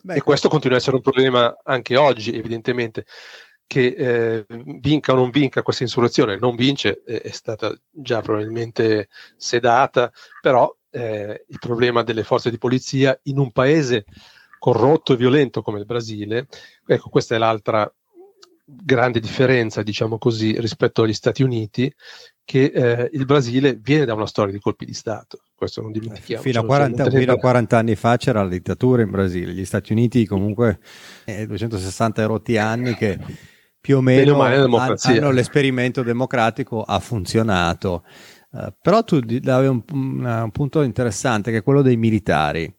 Beh, 0.03 0.17
e 0.17 0.23
questo 0.23 0.49
continua 0.49 0.77
a 0.77 0.81
essere 0.81 0.97
un 0.97 1.03
problema 1.03 1.57
anche 1.63 1.97
oggi, 1.97 2.37
evidentemente, 2.37 3.07
che 3.67 3.95
eh, 3.97 4.47
vinca 4.81 5.13
o 5.13 5.17
non 5.17 5.31
vinca 5.31 5.63
questa 5.63 5.83
insurrezione, 5.83 6.37
non 6.37 6.55
vince, 6.55 7.03
eh, 7.05 7.21
è 7.21 7.31
stata 7.31 7.75
già 7.91 8.21
probabilmente 8.21 9.09
sedata, 9.37 10.13
però 10.41 10.75
eh, 10.91 11.45
il 11.49 11.59
problema 11.59 12.03
delle 12.03 12.23
forze 12.23 12.51
di 12.51 12.59
polizia 12.59 13.19
in 13.25 13.39
un 13.39 13.51
paese 13.53 14.05
corrotto 14.59 15.13
e 15.13 15.17
violento 15.17 15.63
come 15.63 15.79
il 15.79 15.87
Brasile, 15.87 16.47
ecco 16.87 17.09
questa 17.09 17.35
è 17.35 17.39
l'altra 17.39 17.91
grande 18.65 19.21
differenza, 19.21 19.83
diciamo 19.83 20.19
così, 20.19 20.59
rispetto 20.59 21.03
agli 21.03 21.13
Stati 21.13 21.43
Uniti, 21.43 21.93
che 22.45 22.65
eh, 22.65 23.11
il 23.13 23.25
Brasile 23.25 23.75
viene 23.75 24.05
da 24.05 24.15
una 24.15 24.27
storia 24.27 24.53
di 24.53 24.61
colpi 24.61 24.85
di 24.85 24.95
Stato, 24.95 25.44
questo 25.65 25.83
non 25.83 25.93
dimentichiamo. 25.93 26.43
Fino 26.43 26.61
a, 26.61 26.65
40, 26.65 27.11
fino 27.11 27.33
a 27.33 27.37
40 27.37 27.79
anni 27.79 27.95
fa 27.95 28.17
c'era 28.17 28.43
la 28.43 28.49
dittatura 28.49 29.03
in 29.03 29.11
Brasile, 29.11 29.53
gli 29.53 29.65
Stati 29.65 29.93
Uniti 29.93 30.27
comunque 30.27 30.79
eh, 31.25 31.47
260 31.47 32.27
rotti 32.27 32.57
anni 32.57 32.95
che 32.95 33.19
più 33.81 33.99
o 33.99 34.01
meno 34.01 34.41
han, 34.41 34.95
hanno 34.97 35.31
l'esperimento 35.31 36.03
democratico, 36.03 36.83
ha 36.83 36.99
funzionato. 37.01 38.05
Uh, 38.51 38.73
però 38.81 39.03
tu 39.03 39.17
un, 39.17 39.83
un, 39.93 40.25
un 40.25 40.51
punto 40.53 40.83
interessante 40.83 41.51
che 41.51 41.59
è 41.59 41.63
quello 41.63 41.83
dei 41.83 41.97
militari 41.97 42.73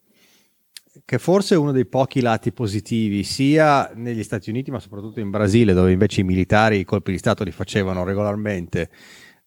che 1.04 1.18
forse 1.18 1.54
è 1.54 1.58
uno 1.58 1.70
dei 1.70 1.86
pochi 1.86 2.20
lati 2.20 2.52
positivi, 2.52 3.22
sia 3.22 3.92
negli 3.94 4.24
Stati 4.24 4.50
Uniti, 4.50 4.72
ma 4.72 4.80
soprattutto 4.80 5.20
in 5.20 5.30
Brasile, 5.30 5.72
dove 5.72 5.92
invece 5.92 6.22
i 6.22 6.24
militari 6.24 6.78
i 6.78 6.84
colpi 6.84 7.12
di 7.12 7.18
Stato 7.18 7.44
li 7.44 7.52
facevano 7.52 8.02
regolarmente, 8.02 8.90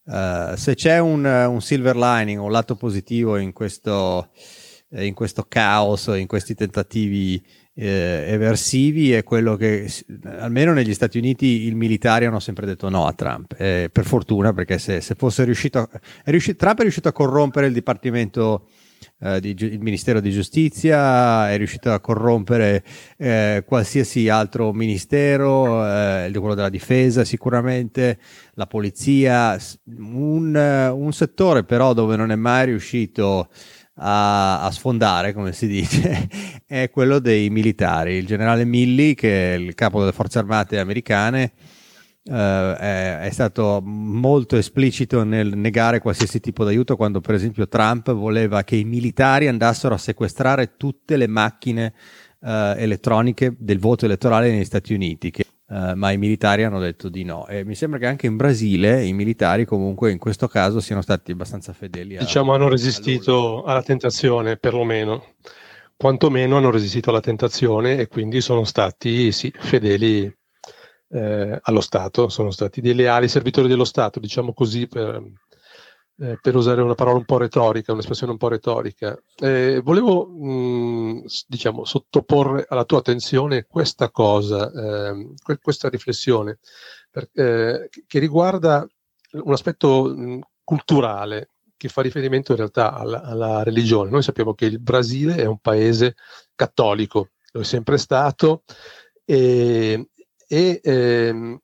Uh, 0.09 0.55
se 0.55 0.73
c'è 0.73 0.97
un, 0.97 1.23
un, 1.23 1.61
silver 1.61 1.95
lining, 1.95 2.41
un 2.41 2.51
lato 2.51 2.75
positivo 2.75 3.37
in 3.37 3.53
questo, 3.53 4.29
eh, 4.89 5.05
in 5.05 5.13
questo 5.13 5.45
caos, 5.47 6.07
in 6.07 6.25
questi 6.25 6.55
tentativi 6.55 7.39
eh, 7.75 8.25
eversivi, 8.27 9.13
è 9.13 9.23
quello 9.23 9.55
che 9.55 9.87
almeno 10.39 10.73
negli 10.73 10.95
Stati 10.95 11.19
Uniti 11.19 11.67
i 11.67 11.75
militari 11.75 12.25
hanno 12.25 12.39
sempre 12.39 12.65
detto 12.65 12.89
no 12.89 13.05
a 13.05 13.13
Trump. 13.13 13.53
Eh, 13.55 13.89
per 13.91 14.03
fortuna, 14.03 14.51
perché 14.51 14.79
se, 14.79 14.99
se 14.99 15.13
fosse 15.13 15.43
riuscito, 15.43 15.87
è 16.23 16.31
riuscito, 16.31 16.57
Trump 16.57 16.79
è 16.79 16.81
riuscito 16.81 17.07
a 17.07 17.13
corrompere 17.13 17.67
il 17.67 17.73
Dipartimento 17.73 18.67
eh, 19.21 19.39
di, 19.39 19.55
il 19.57 19.79
Ministero 19.81 20.19
di 20.19 20.31
Giustizia, 20.31 21.49
è 21.49 21.57
riuscito 21.57 21.91
a 21.91 21.99
corrompere 21.99 22.83
eh, 23.17 23.63
qualsiasi 23.65 24.29
altro 24.29 24.71
ministero, 24.73 25.85
eh, 25.85 26.31
quello 26.31 26.55
della 26.55 26.69
difesa 26.69 27.25
sicuramente, 27.25 28.17
la 28.53 28.65
polizia, 28.67 29.57
un, 29.97 30.55
un, 30.55 31.13
settore 31.13 31.63
però 31.63 31.93
dove 31.93 32.15
non 32.15 32.31
è 32.31 32.35
mai 32.35 32.67
riuscito 32.67 33.49
a, 33.95 34.61
a, 34.61 34.71
sfondare, 34.71 35.33
come 35.33 35.51
si 35.51 35.67
dice, 35.67 36.27
è 36.65 36.89
quello 36.89 37.19
dei 37.19 37.49
militari. 37.49 38.13
Il 38.15 38.25
generale 38.25 38.63
Milley, 38.65 39.15
che 39.15 39.53
è 39.53 39.57
il 39.57 39.75
capo 39.75 39.99
delle 39.99 40.13
forze 40.13 40.39
armate 40.39 40.79
americane, 40.79 41.51
Uh, 42.21 42.33
è, 42.33 43.19
è, 43.21 43.29
stato 43.31 43.81
molto 43.81 44.57
esplicito 44.57 45.23
nel 45.23 45.55
negare 45.55 45.99
qualsiasi 45.99 46.41
tipo 46.41 46.63
di 46.63 46.71
aiuto 46.71 46.97
quando 46.97 47.21
per 47.21 47.33
esempio 47.33 47.67
Trump 47.67 48.11
voleva 48.11 48.63
che 48.63 48.75
i 48.75 48.83
militari 48.83 49.47
andassero 49.47 49.95
a 49.95 49.97
sequestrare 49.97 50.75
tutte 50.75 51.15
le 51.15 51.27
macchine 51.27 51.93
uh, 52.39 52.75
elettroniche 52.75 53.55
del 53.57 53.79
voto 53.79 54.05
elettorale 54.05 54.51
negli 54.51 54.65
Stati 54.65 54.93
Uniti 54.93 55.31
che, 55.31 55.45
uh, 55.67 55.93
ma 55.95 56.11
i 56.11 56.17
militari 56.17 56.63
hanno 56.63 56.79
detto 56.79 57.09
di 57.09 57.23
no. 57.23 57.47
E 57.47 57.63
mi 57.63 57.75
sembra 57.75 57.99
che 57.99 58.05
anche 58.05 58.27
in 58.27 58.35
Brasile 58.35 59.03
i 59.05 59.13
militari 59.13 59.65
comunque 59.65 60.11
in 60.11 60.17
questo 60.17 60.47
caso 60.47 60.79
siano 60.81 61.01
stati 61.01 61.31
abbastanza 61.31 61.73
fedeli 61.73 62.17
a, 62.17 62.19
diciamo 62.19 62.53
hanno 62.53 62.69
resistito 62.69 63.63
alla 63.63 63.81
tentazione 63.81 64.57
perlomeno. 64.57 65.35
Quantomeno 65.95 66.57
hanno 66.57 66.71
resistito 66.71 67.09
alla 67.09 67.19
tentazione 67.19 67.97
e 67.97 68.07
quindi 68.07 68.39
sono 68.39 68.63
stati 68.63 69.31
sì, 69.33 69.51
fedeli 69.57 70.33
eh, 71.09 71.59
allo 71.61 71.81
Stato, 71.81 72.29
sono 72.29 72.51
stati 72.51 72.81
dei 72.81 72.93
leali 72.93 73.27
servitori 73.27 73.67
dello 73.67 73.85
Stato, 73.85 74.19
diciamo 74.19 74.53
così 74.53 74.87
per, 74.87 75.21
eh, 76.19 76.37
per 76.41 76.55
usare 76.55 76.81
una 76.81 76.95
parola 76.95 77.17
un 77.17 77.25
po' 77.25 77.37
retorica, 77.37 77.93
un'espressione 77.93 78.31
un 78.31 78.37
po' 78.37 78.49
retorica. 78.49 79.17
Eh, 79.37 79.81
volevo 79.83 80.27
mh, 80.27 81.25
diciamo, 81.47 81.85
sottoporre 81.85 82.65
alla 82.67 82.85
tua 82.85 82.99
attenzione 82.99 83.65
questa 83.67 84.11
cosa, 84.11 84.71
ehm, 84.71 85.33
questa 85.61 85.89
riflessione, 85.89 86.59
per, 87.09 87.29
eh, 87.33 87.89
che 88.05 88.19
riguarda 88.19 88.85
un 89.31 89.51
aspetto 89.51 90.05
mh, 90.05 90.39
culturale 90.63 91.51
che 91.77 91.87
fa 91.87 92.01
riferimento 92.01 92.51
in 92.51 92.57
realtà 92.57 92.93
alla, 92.93 93.21
alla 93.23 93.63
religione. 93.63 94.09
Noi 94.09 94.21
sappiamo 94.21 94.53
che 94.53 94.65
il 94.65 94.79
Brasile 94.79 95.37
è 95.37 95.45
un 95.45 95.59
paese 95.59 96.15
cattolico, 96.53 97.29
lo 97.51 97.61
è 97.61 97.63
sempre 97.63 97.97
stato, 97.97 98.63
e, 99.23 100.09
e 100.51 100.81
ehm, 100.83 101.59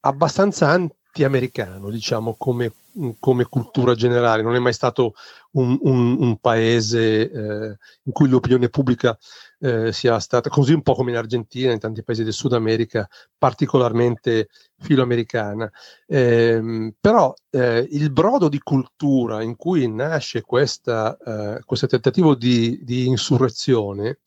abbastanza 0.00 0.68
anti-americano, 0.68 1.88
diciamo, 1.88 2.34
come, 2.36 2.70
come, 3.18 3.46
cultura 3.46 3.94
generale. 3.94 4.42
Non 4.42 4.54
è 4.54 4.58
mai 4.58 4.74
stato 4.74 5.14
un, 5.52 5.78
un, 5.80 6.16
un 6.20 6.36
paese 6.36 7.30
eh, 7.30 7.76
in 8.02 8.12
cui 8.12 8.28
l'opinione 8.28 8.68
pubblica 8.68 9.16
eh, 9.60 9.90
sia 9.90 10.18
stata, 10.18 10.50
così 10.50 10.74
un 10.74 10.82
po' 10.82 10.92
come 10.94 11.12
in 11.12 11.16
Argentina, 11.16 11.72
in 11.72 11.78
tanti 11.78 12.02
paesi 12.02 12.24
del 12.24 12.34
Sud 12.34 12.52
America, 12.52 13.08
particolarmente 13.38 14.50
filoamericana. 14.78 15.70
Eh, 16.06 16.92
però 17.00 17.34
eh, 17.48 17.88
il 17.90 18.12
brodo 18.12 18.50
di 18.50 18.58
cultura 18.58 19.40
in 19.42 19.56
cui 19.56 19.90
nasce 19.90 20.42
questa, 20.42 21.16
eh, 21.16 21.62
questo 21.64 21.86
tentativo 21.86 22.34
di, 22.34 22.80
di 22.82 23.06
insurrezione 23.06 24.18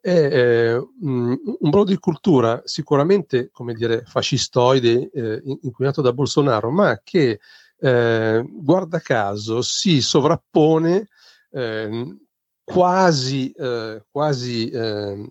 è 0.00 0.10
eh, 0.10 0.74
un 1.00 1.38
brodo 1.58 1.90
di 1.90 1.98
cultura 1.98 2.62
sicuramente, 2.64 3.50
come 3.50 3.74
dire, 3.74 4.04
fascistoide, 4.04 5.10
eh, 5.12 5.42
inquinato 5.62 6.00
da 6.00 6.12
Bolsonaro, 6.12 6.70
ma 6.70 7.00
che, 7.02 7.40
eh, 7.80 8.44
guarda 8.46 9.00
caso, 9.00 9.62
si 9.62 10.00
sovrappone 10.00 11.08
ehm, 11.50 12.18
quasi, 12.64 13.50
eh, 13.52 14.04
quasi 14.10 14.68
ehm, 14.68 15.28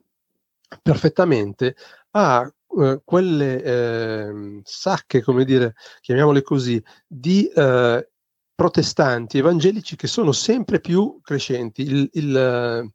perfettamente 0.81 1.75
a 2.11 2.51
eh, 2.79 3.01
quelle 3.03 3.63
ehm, 3.63 4.61
sacche, 4.63 5.21
come 5.21 5.45
dire, 5.45 5.75
chiamiamole 6.01 6.41
così, 6.41 6.81
di 7.07 7.47
eh, 7.47 8.09
protestanti 8.53 9.37
evangelici 9.37 9.95
che 9.95 10.07
sono 10.07 10.31
sempre 10.31 10.79
più 10.79 11.19
crescenti. 11.21 11.83
Il, 11.83 12.09
il, 12.13 12.91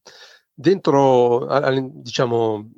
dentro, 0.55 1.47
diciamo, 1.93 2.71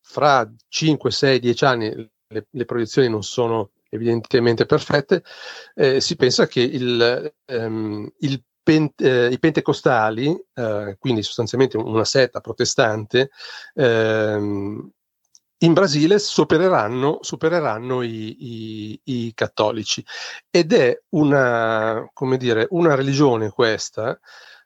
fra 0.00 0.50
5, 0.68 1.10
6, 1.10 1.38
10 1.40 1.64
anni 1.64 2.10
le, 2.28 2.46
le 2.50 2.64
proiezioni 2.64 3.08
non 3.08 3.22
sono 3.22 3.70
evidentemente 3.90 4.66
perfette, 4.66 5.22
eh, 5.74 6.00
si 6.00 6.16
pensa 6.16 6.46
che 6.46 6.60
il, 6.60 7.34
ehm, 7.46 8.12
il 8.18 8.42
pent- 8.62 9.00
eh, 9.00 9.28
i 9.28 9.38
pentecostali, 9.38 10.38
eh, 10.54 10.96
quindi 10.98 11.22
sostanzialmente 11.22 11.76
una 11.78 12.04
setta 12.04 12.40
protestante, 12.40 13.30
ehm, 13.74 14.90
in 15.60 15.72
Brasile 15.72 16.18
supereranno, 16.20 17.18
supereranno 17.22 18.02
i, 18.02 18.36
i, 18.38 19.00
i, 19.04 19.34
cattolici. 19.34 20.04
Ed 20.50 20.72
è 20.72 21.00
una, 21.10 22.08
come 22.12 22.36
dire, 22.36 22.66
una 22.70 22.94
religione 22.94 23.50
questa 23.50 24.18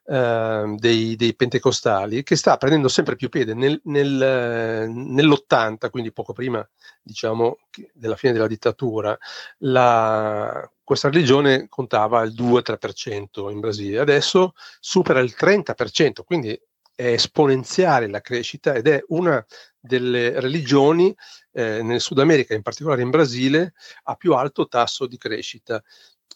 Ehm, 0.04 0.76
dei, 0.78 1.14
dei, 1.14 1.32
pentecostali 1.36 2.24
che 2.24 2.34
sta 2.34 2.56
prendendo 2.56 2.88
sempre 2.88 3.14
più 3.14 3.28
piede 3.28 3.54
nel, 3.54 3.80
nel, 3.84 4.90
nell'80, 4.90 5.90
quindi 5.90 6.12
poco 6.12 6.32
prima 6.32 6.68
diciamo, 7.00 7.58
della 7.92 8.16
fine 8.16 8.32
della 8.32 8.48
dittatura, 8.48 9.16
la, 9.58 10.68
questa 10.82 11.08
religione 11.08 11.68
contava 11.68 12.22
il 12.22 12.34
2-3% 12.34 13.48
in 13.50 13.60
Brasile, 13.60 14.00
adesso 14.00 14.54
supera 14.80 15.20
il 15.20 15.36
30%, 15.38 16.24
quindi 16.24 16.60
è 16.94 17.06
esponenziale 17.06 18.08
la 18.08 18.20
crescita 18.20 18.74
ed 18.74 18.88
è 18.88 19.02
una 19.08 19.44
delle 19.78 20.38
religioni 20.40 21.14
eh, 21.52 21.82
nel 21.82 22.00
Sud 22.00 22.18
America, 22.18 22.54
in 22.54 22.62
particolare 22.62 23.02
in 23.02 23.10
Brasile, 23.10 23.74
a 24.04 24.14
più 24.16 24.34
alto 24.34 24.66
tasso 24.66 25.06
di 25.06 25.16
crescita 25.16 25.82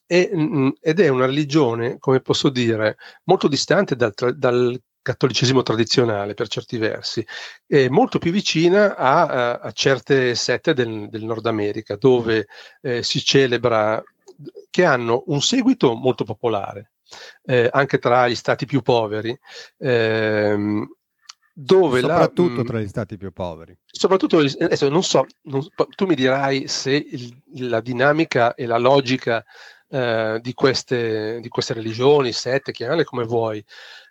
e, 0.07 0.31
mh, 0.35 0.75
ed 0.81 1.01
è 1.01 1.09
una 1.09 1.27
religione, 1.27 1.99
come 1.99 2.21
posso 2.21 2.49
dire, 2.49 2.97
molto 3.25 3.49
distante 3.49 3.97
dal, 3.97 4.13
dal 4.35 4.81
cattolicesimo 5.07 5.63
tradizionale 5.63 6.35
per 6.35 6.49
certi 6.49 6.79
versi, 6.79 7.25
è 7.65 7.89
molto 7.89 8.19
più 8.19 8.33
vicina 8.33 8.97
a, 8.97 9.27
a, 9.27 9.53
a 9.59 9.71
certe 9.71 10.35
sette 10.35 10.75
del, 10.75 11.09
del, 11.09 11.25
Nord 11.25 11.47
America, 11.47 11.95
dove 11.95 12.49
eh, 12.81 13.05
si 13.05 13.25
celebra, 13.25 14.03
che 14.69 14.85
hanno 14.85 15.23
un 15.27 15.41
seguito 15.41 15.95
molto 15.95 16.25
popolare, 16.25 16.91
eh, 17.45 17.69
anche 17.71 17.99
tra 17.99 18.27
gli 18.27 18.35
stati 18.35 18.67
più 18.67 18.83
poveri. 18.83 19.39
Ehm, 19.79 20.89
dove 21.59 22.01
soprattutto 22.01 22.57
la, 22.57 22.65
tra 22.65 22.81
gli 22.81 22.89
stati 22.89 23.17
più 23.17 23.33
poveri. 23.33 23.75
Soprattutto, 23.87 24.39
adesso 24.39 24.91
non 24.91 25.03
so, 25.03 25.25
non, 25.45 25.67
tu 25.95 26.05
mi 26.05 26.15
dirai 26.15 26.69
se 26.69 26.91
il, 26.93 27.35
la 27.69 27.81
dinamica 27.81 28.55
e 28.55 28.67
la 28.67 28.77
logica 28.77 29.43
eh, 29.89 30.39
di, 30.43 30.53
queste, 30.55 31.41
di, 31.41 31.49
queste, 31.49 31.75
religioni, 31.75 32.33
sette, 32.33 32.73
chiamale 32.73 33.05
come 33.05 33.25
vuoi, 33.25 33.65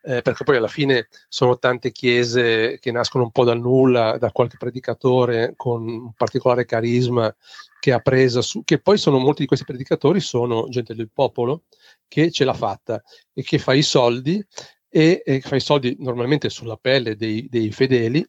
eh, 0.03 0.21
perché 0.21 0.43
poi 0.43 0.57
alla 0.57 0.67
fine 0.67 1.07
sono 1.27 1.57
tante 1.57 1.91
chiese 1.91 2.77
che 2.79 2.91
nascono 2.91 3.25
un 3.25 3.31
po' 3.31 3.43
dal 3.43 3.59
nulla, 3.59 4.17
da 4.17 4.31
qualche 4.31 4.57
predicatore 4.57 5.53
con 5.55 5.87
un 5.87 6.13
particolare 6.13 6.65
carisma 6.65 7.33
che 7.79 7.91
ha 7.91 7.99
preso 7.99 8.41
su, 8.41 8.63
che 8.63 8.79
poi 8.79 8.97
sono 8.97 9.19
molti 9.19 9.41
di 9.41 9.47
questi 9.47 9.65
predicatori 9.65 10.19
sono 10.19 10.67
gente 10.69 10.95
del 10.95 11.11
popolo 11.13 11.63
che 12.07 12.31
ce 12.31 12.43
l'ha 12.43 12.53
fatta 12.53 13.01
e 13.33 13.43
che 13.43 13.59
fa 13.59 13.73
i 13.73 13.83
soldi 13.83 14.43
e, 14.89 15.21
e 15.23 15.41
fa 15.41 15.55
i 15.55 15.59
soldi 15.59 15.95
normalmente 15.99 16.49
sulla 16.49 16.77
pelle 16.77 17.15
dei, 17.15 17.47
dei 17.49 17.71
fedeli 17.71 18.25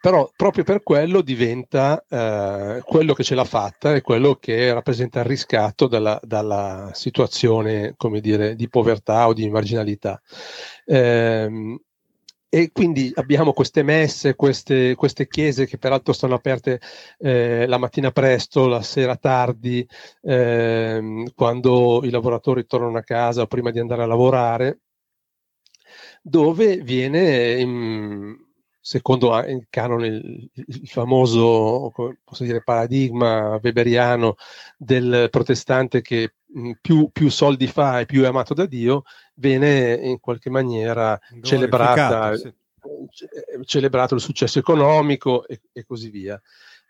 però 0.00 0.30
proprio 0.36 0.64
per 0.64 0.82
quello 0.82 1.20
diventa 1.20 2.04
eh, 2.08 2.82
quello 2.84 3.14
che 3.14 3.24
ce 3.24 3.34
l'ha 3.34 3.44
fatta 3.44 3.94
e 3.94 4.00
quello 4.00 4.36
che 4.36 4.72
rappresenta 4.72 5.20
il 5.20 5.26
riscatto 5.26 5.86
dalla, 5.86 6.18
dalla 6.22 6.90
situazione, 6.92 7.94
come 7.96 8.20
dire, 8.20 8.54
di 8.54 8.68
povertà 8.68 9.26
o 9.26 9.32
di 9.32 9.48
marginalità. 9.48 10.20
Eh, 10.84 11.78
e 12.54 12.70
quindi 12.70 13.10
abbiamo 13.14 13.54
queste 13.54 13.82
messe, 13.82 14.34
queste, 14.34 14.94
queste, 14.94 15.26
chiese 15.26 15.64
che 15.64 15.78
peraltro 15.78 16.12
stanno 16.12 16.34
aperte 16.34 16.82
eh, 17.18 17.66
la 17.66 17.78
mattina 17.78 18.10
presto, 18.10 18.66
la 18.66 18.82
sera 18.82 19.16
tardi, 19.16 19.88
eh, 20.20 21.24
quando 21.34 22.04
i 22.04 22.10
lavoratori 22.10 22.66
tornano 22.66 22.98
a 22.98 23.02
casa 23.02 23.40
o 23.40 23.46
prima 23.46 23.70
di 23.70 23.78
andare 23.78 24.02
a 24.02 24.06
lavorare, 24.06 24.80
dove 26.20 26.76
viene 26.76 27.58
in, 27.58 28.36
secondo 28.84 29.38
il 29.44 29.68
canone, 29.70 30.08
il, 30.08 30.50
famoso 30.86 31.92
posso 32.24 32.42
dire, 32.42 32.64
paradigma 32.64 33.60
weberiano 33.62 34.34
del 34.76 35.28
protestante 35.30 36.02
che 36.02 36.34
più, 36.80 37.08
più, 37.12 37.30
soldi 37.30 37.68
fa 37.68 38.00
e 38.00 38.06
più 38.06 38.22
è 38.22 38.26
amato 38.26 38.54
da 38.54 38.66
Dio, 38.66 39.04
viene 39.34 39.94
in 39.94 40.18
qualche 40.18 40.50
maniera 40.50 41.18
celebrata, 41.42 42.36
sì. 42.36 42.52
celebrato 43.64 44.16
il 44.16 44.20
successo 44.20 44.58
economico 44.58 45.46
e, 45.46 45.60
e 45.72 45.84
così 45.84 46.10
via. 46.10 46.42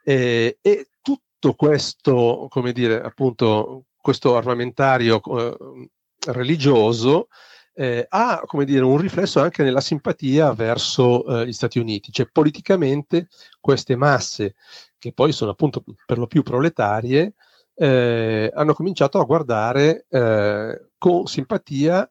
E, 0.02 0.58
e, 0.62 0.88
tutto 1.02 1.52
questo, 1.54 2.46
come 2.48 2.72
dire, 2.72 3.02
appunto, 3.02 3.84
questo 4.00 4.34
armamentario 4.34 5.20
eh, 5.22 5.88
religioso 6.32 7.28
eh, 7.74 8.06
ha 8.08 8.42
come 8.46 8.64
dire, 8.64 8.84
un 8.84 8.98
riflesso 8.98 9.40
anche 9.40 9.62
nella 9.62 9.80
simpatia 9.80 10.52
verso 10.52 11.24
eh, 11.24 11.46
gli 11.46 11.52
Stati 11.52 11.78
Uniti, 11.78 12.12
cioè 12.12 12.28
politicamente 12.30 13.28
queste 13.60 13.96
masse 13.96 14.54
che 14.98 15.12
poi 15.12 15.32
sono 15.32 15.50
appunto 15.50 15.82
per 16.06 16.18
lo 16.18 16.26
più 16.26 16.42
proletarie 16.42 17.34
eh, 17.74 18.50
hanno 18.54 18.74
cominciato 18.74 19.18
a 19.18 19.24
guardare 19.24 20.06
eh, 20.08 20.88
con 20.98 21.26
simpatia 21.26 22.08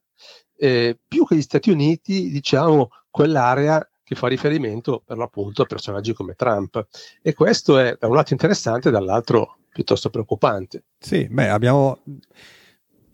eh, 0.58 0.98
più 1.08 1.26
che 1.26 1.36
gli 1.36 1.42
Stati 1.42 1.72
Uniti, 1.72 2.30
diciamo, 2.30 2.90
quell'area 3.10 3.88
che 4.04 4.16
fa 4.16 4.28
riferimento 4.28 5.02
per 5.06 5.18
l'appunto 5.18 5.62
a 5.62 5.66
personaggi 5.66 6.14
come 6.14 6.36
Trump. 6.36 6.88
E 7.22 7.34
questo 7.34 7.78
è 7.80 7.96
da 8.00 8.08
un 8.08 8.16
lato 8.16 8.34
interessante, 8.34 8.92
dall'altro 8.92 9.58
piuttosto 9.70 10.10
preoccupante. 10.10 10.84
Sì, 11.00 11.28
beh, 11.28 11.50
abbiamo 11.50 12.00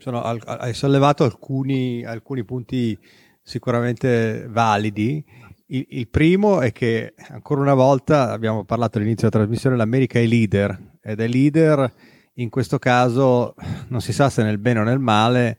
sono, 0.07 0.21
hai 0.21 0.73
sollevato 0.73 1.25
alcuni, 1.25 2.05
alcuni 2.05 2.45
punti 2.45 2.97
sicuramente 3.41 4.47
validi. 4.47 5.23
Il, 5.67 5.85
il, 5.89 6.07
primo 6.07 6.61
è 6.61 6.71
che 6.71 7.13
ancora 7.29 7.59
una 7.59 7.73
volta 7.73 8.31
abbiamo 8.31 8.63
parlato 8.63 8.97
all'inizio 8.97 9.27
della 9.29 9.43
trasmissione, 9.43 9.75
l'America 9.75 10.17
è 10.17 10.25
leader 10.25 10.95
ed 11.01 11.19
è 11.19 11.27
leader. 11.27 11.93
In 12.35 12.49
questo 12.49 12.79
caso 12.79 13.55
non 13.89 13.99
si 13.99 14.13
sa 14.13 14.29
se 14.29 14.43
nel 14.43 14.59
bene 14.59 14.79
o 14.79 14.83
nel 14.83 14.99
male 14.99 15.57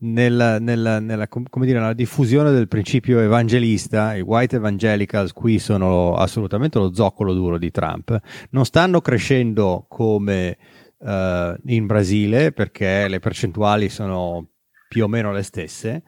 nel, 0.00 0.58
nel, 0.60 1.02
nella, 1.02 1.28
dire, 1.30 1.78
nella, 1.78 1.92
diffusione 1.94 2.52
del 2.52 2.68
principio 2.68 3.20
evangelista, 3.20 4.14
i 4.14 4.20
white 4.20 4.56
evangelicals 4.56 5.32
qui 5.32 5.58
sono 5.58 6.14
assolutamente 6.14 6.78
lo 6.78 6.92
zoccolo 6.92 7.32
duro 7.32 7.58
di 7.58 7.70
Trump, 7.70 8.16
non 8.50 8.64
stanno 8.64 9.00
crescendo 9.00 9.86
come 9.88 10.56
uh, 10.98 11.54
in 11.66 11.86
Brasile 11.86 12.52
perché 12.52 13.08
le 13.08 13.18
percentuali 13.18 13.88
sono 13.88 14.48
più 14.88 15.04
o 15.04 15.08
meno 15.08 15.32
le 15.32 15.42
stesse, 15.42 16.02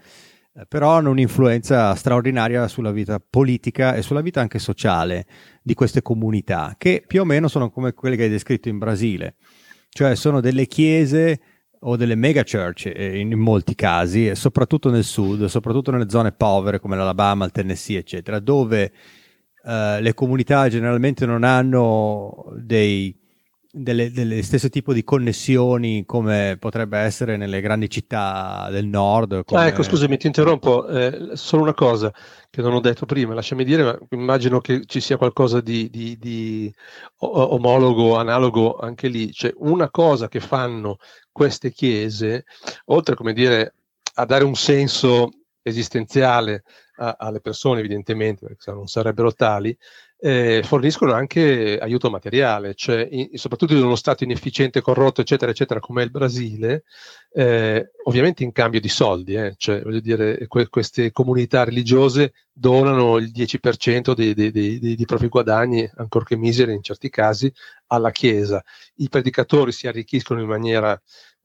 uh, 0.52 0.62
però 0.68 0.92
hanno 0.92 1.10
un'influenza 1.10 1.94
straordinaria 1.94 2.66
sulla 2.68 2.92
vita 2.92 3.20
politica 3.20 3.94
e 3.94 4.02
sulla 4.02 4.20
vita 4.20 4.40
anche 4.40 4.58
sociale 4.58 5.26
di 5.62 5.74
queste 5.74 6.02
comunità, 6.02 6.74
che 6.78 7.04
più 7.06 7.20
o 7.20 7.24
meno 7.24 7.48
sono 7.48 7.70
come 7.70 7.92
quelle 7.92 8.16
che 8.16 8.24
hai 8.24 8.28
descritto 8.28 8.68
in 8.68 8.78
Brasile, 8.78 9.36
cioè 9.90 10.14
sono 10.14 10.40
delle 10.40 10.66
chiese 10.66 11.40
o 11.82 11.96
delle 11.96 12.14
mega 12.14 12.42
church 12.44 12.92
eh, 12.94 13.18
in, 13.18 13.38
molti 13.38 13.74
casi, 13.74 14.34
soprattutto 14.34 14.90
nel 14.90 15.04
sud, 15.04 15.46
soprattutto 15.46 15.90
nelle 15.90 16.10
zone 16.10 16.32
povere 16.32 16.78
come 16.78 16.96
l'Alabama, 16.96 17.44
il 17.44 17.52
Tennessee, 17.52 17.98
eccetera, 17.98 18.38
dove 18.38 18.92
uh, 19.64 20.00
le 20.00 20.12
comunità 20.14 20.68
generalmente 20.68 21.24
non 21.24 21.42
hanno 21.42 22.52
dei 22.58 23.19
delle, 23.72 24.10
delle 24.10 24.42
stesse 24.42 24.68
tipo 24.68 24.92
di 24.92 25.04
connessioni 25.04 26.04
come 26.04 26.56
potrebbe 26.58 26.98
essere 26.98 27.36
nelle 27.36 27.60
grandi 27.60 27.88
città 27.88 28.68
del 28.70 28.86
nord. 28.86 29.44
Come... 29.44 29.60
Ah, 29.60 29.66
ecco, 29.66 29.82
scusami, 29.82 30.16
ti 30.16 30.26
interrompo. 30.26 30.86
Eh, 30.88 31.30
solo 31.34 31.62
una 31.62 31.74
cosa 31.74 32.12
che 32.50 32.62
non 32.62 32.74
ho 32.74 32.80
detto 32.80 33.06
prima, 33.06 33.34
lasciami 33.34 33.64
dire, 33.64 33.84
ma 33.84 33.98
immagino 34.10 34.60
che 34.60 34.84
ci 34.86 35.00
sia 35.00 35.16
qualcosa 35.16 35.60
di, 35.60 35.88
di, 35.88 36.18
di 36.18 36.72
omologo, 37.18 38.16
analogo 38.16 38.76
anche 38.76 39.08
lì. 39.08 39.32
Cioè, 39.32 39.52
una 39.58 39.88
cosa 39.90 40.28
che 40.28 40.40
fanno 40.40 40.98
queste 41.30 41.70
chiese, 41.70 42.44
oltre 42.86 43.14
come 43.14 43.32
dire, 43.32 43.74
a 44.14 44.24
dare 44.24 44.44
un 44.44 44.56
senso 44.56 45.30
esistenziale 45.62 46.64
a, 46.96 47.16
alle 47.18 47.40
persone, 47.40 47.78
evidentemente, 47.78 48.46
perché 48.46 48.62
se 48.62 48.72
non 48.72 48.88
sarebbero 48.88 49.32
tali, 49.32 49.76
eh, 50.22 50.62
forniscono 50.62 51.14
anche 51.14 51.78
aiuto 51.78 52.10
materiale, 52.10 52.74
cioè 52.74 53.08
in, 53.10 53.30
soprattutto 53.34 53.74
in 53.74 53.82
uno 53.82 53.96
stato 53.96 54.22
inefficiente, 54.22 54.82
corrotto, 54.82 55.22
eccetera, 55.22 55.50
eccetera, 55.50 55.80
come 55.80 56.02
il 56.02 56.10
Brasile, 56.10 56.84
eh, 57.32 57.92
ovviamente 58.04 58.44
in 58.44 58.52
cambio 58.52 58.80
di 58.80 58.88
soldi, 58.88 59.34
eh, 59.34 59.54
cioè 59.56 59.80
voglio 59.80 60.00
dire, 60.00 60.46
que- 60.46 60.68
queste 60.68 61.10
comunità 61.10 61.64
religiose 61.64 62.34
donano 62.52 63.16
il 63.16 63.30
10% 63.30 64.12
dei, 64.12 64.34
dei, 64.34 64.50
dei, 64.50 64.78
dei, 64.78 65.04
propri 65.06 65.28
guadagni, 65.28 65.90
ancorché 65.96 66.36
miseri 66.36 66.74
in 66.74 66.82
certi 66.82 67.08
casi, 67.08 67.50
alla 67.86 68.10
Chiesa. 68.10 68.62
I 68.96 69.08
predicatori 69.08 69.72
si 69.72 69.86
arricchiscono 69.86 70.40
in 70.40 70.48
maniera 70.48 71.00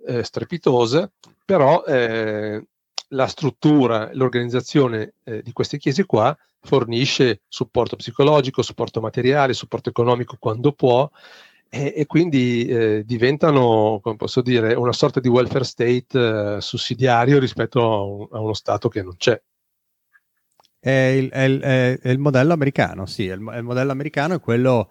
eh, 0.06 0.24
strepitosa, 0.24 1.10
però 1.46 1.84
eh, 1.86 2.62
la 3.10 3.28
struttura, 3.28 4.10
l'organizzazione 4.14 5.14
eh, 5.24 5.42
di 5.42 5.52
queste 5.52 5.78
chiese 5.78 6.06
qua 6.06 6.36
fornisce 6.62 7.42
supporto 7.48 7.96
psicologico, 7.96 8.62
supporto 8.62 9.00
materiale, 9.00 9.54
supporto 9.54 9.90
economico 9.90 10.38
quando 10.40 10.72
può 10.72 11.10
e, 11.70 11.94
e 11.96 12.06
quindi 12.06 12.66
eh, 12.66 13.04
diventano, 13.06 14.00
come 14.02 14.16
posso 14.16 14.42
dire, 14.42 14.74
una 14.74 14.94
sorta 14.94 15.20
di 15.20 15.28
welfare 15.28 15.64
state 15.64 16.56
eh, 16.58 16.62
sussidiario 16.62 17.40
rispetto 17.40 17.82
a, 17.82 18.02
un, 18.02 18.28
a, 18.32 18.40
uno 18.40 18.54
Stato 18.54 18.88
che 18.90 19.02
non 19.02 19.16
c'è. 19.18 19.40
È 20.80 20.90
il, 20.90 21.30
è 21.30 21.42
il, 21.42 21.60
è 21.62 22.10
il 22.10 22.20
modello 22.20 22.54
americano, 22.54 23.06
sì, 23.08 23.24
il, 23.24 23.32
il 23.32 23.64
modello 23.64 23.92
americano 23.92 24.36
è 24.36 24.40
quello 24.40 24.90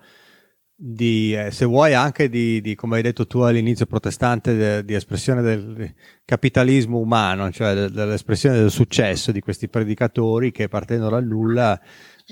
di, 0.77 1.35
eh, 1.35 1.51
se 1.53 1.65
vuoi 1.65 1.95
anche 1.95 2.29
di, 2.29 2.61
di, 2.61 2.75
come 2.75 2.97
hai 2.97 3.03
detto 3.03 3.27
tu 3.27 3.41
all'inizio 3.41 3.87
protestante, 3.87 4.55
de, 4.57 4.85
di 4.85 4.95
espressione 4.95 5.41
del 5.41 5.95
capitalismo 6.25 6.99
umano, 6.99 7.51
cioè 7.53 7.75
de, 7.75 7.91
dell'espressione 7.91 8.59
del 8.59 8.71
successo 8.71 9.31
di 9.31 9.41
questi 9.41 9.69
predicatori 9.69 10.51
che 10.51 10.69
partendo 10.69 11.09
dal 11.09 11.25
nulla 11.25 11.81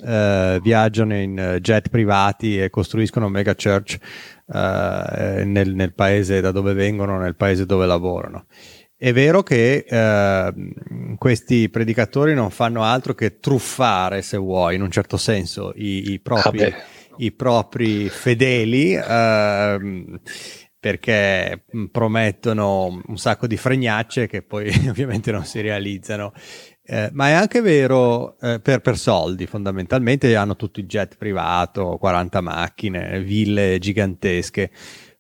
eh, 0.05 0.59
viaggiano 0.61 1.15
in 1.15 1.59
jet 1.61 1.89
privati 1.89 2.61
e 2.61 2.71
costruiscono 2.71 3.29
mega 3.29 3.55
church 3.55 3.99
eh, 4.53 5.45
nel, 5.45 5.75
nel, 5.75 5.95
paese 5.95 6.41
da 6.41 6.51
dove 6.51 6.73
vengono, 6.73 7.19
nel 7.19 7.37
paese 7.37 7.65
dove 7.65 7.87
lavorano. 7.87 8.47
È 8.97 9.13
vero 9.13 9.43
che 9.43 9.85
eh, 9.89 10.53
questi 11.17 11.69
predicatori 11.69 12.35
non 12.35 12.51
fanno 12.51 12.83
altro 12.83 13.15
che 13.15 13.39
truffare, 13.39 14.23
se 14.23 14.37
vuoi, 14.37 14.77
in 14.77 14.83
un 14.83 14.91
certo 14.91 15.17
senso, 15.17 15.73
i, 15.77 16.13
i 16.13 16.21
propri... 16.21 16.63
Ah 16.63 17.01
i 17.18 17.33
propri 17.33 18.09
fedeli 18.09 18.94
ehm, 18.94 20.20
perché 20.83 21.64
promettono 21.92 23.01
un 23.07 23.16
sacco 23.16 23.46
di 23.46 23.57
fregnacce 23.57 24.27
che 24.27 24.42
poi 24.42 24.68
ovviamente 24.90 25.31
non 25.31 25.44
si 25.44 25.61
realizzano. 25.61 26.33
Eh, 26.85 27.09
ma 27.12 27.29
è 27.29 27.33
anche 27.33 27.61
vero 27.61 28.37
eh, 28.40 28.59
per, 28.59 28.81
per, 28.81 28.98
soldi, 28.98 29.46
fondamentalmente 29.46 30.35
hanno 30.35 30.57
tutto 30.57 30.81
il 30.81 30.87
jet 30.87 31.16
privato, 31.16 31.96
40 31.98 32.40
macchine, 32.40 33.22
ville 33.22 33.79
gigantesche. 33.79 34.72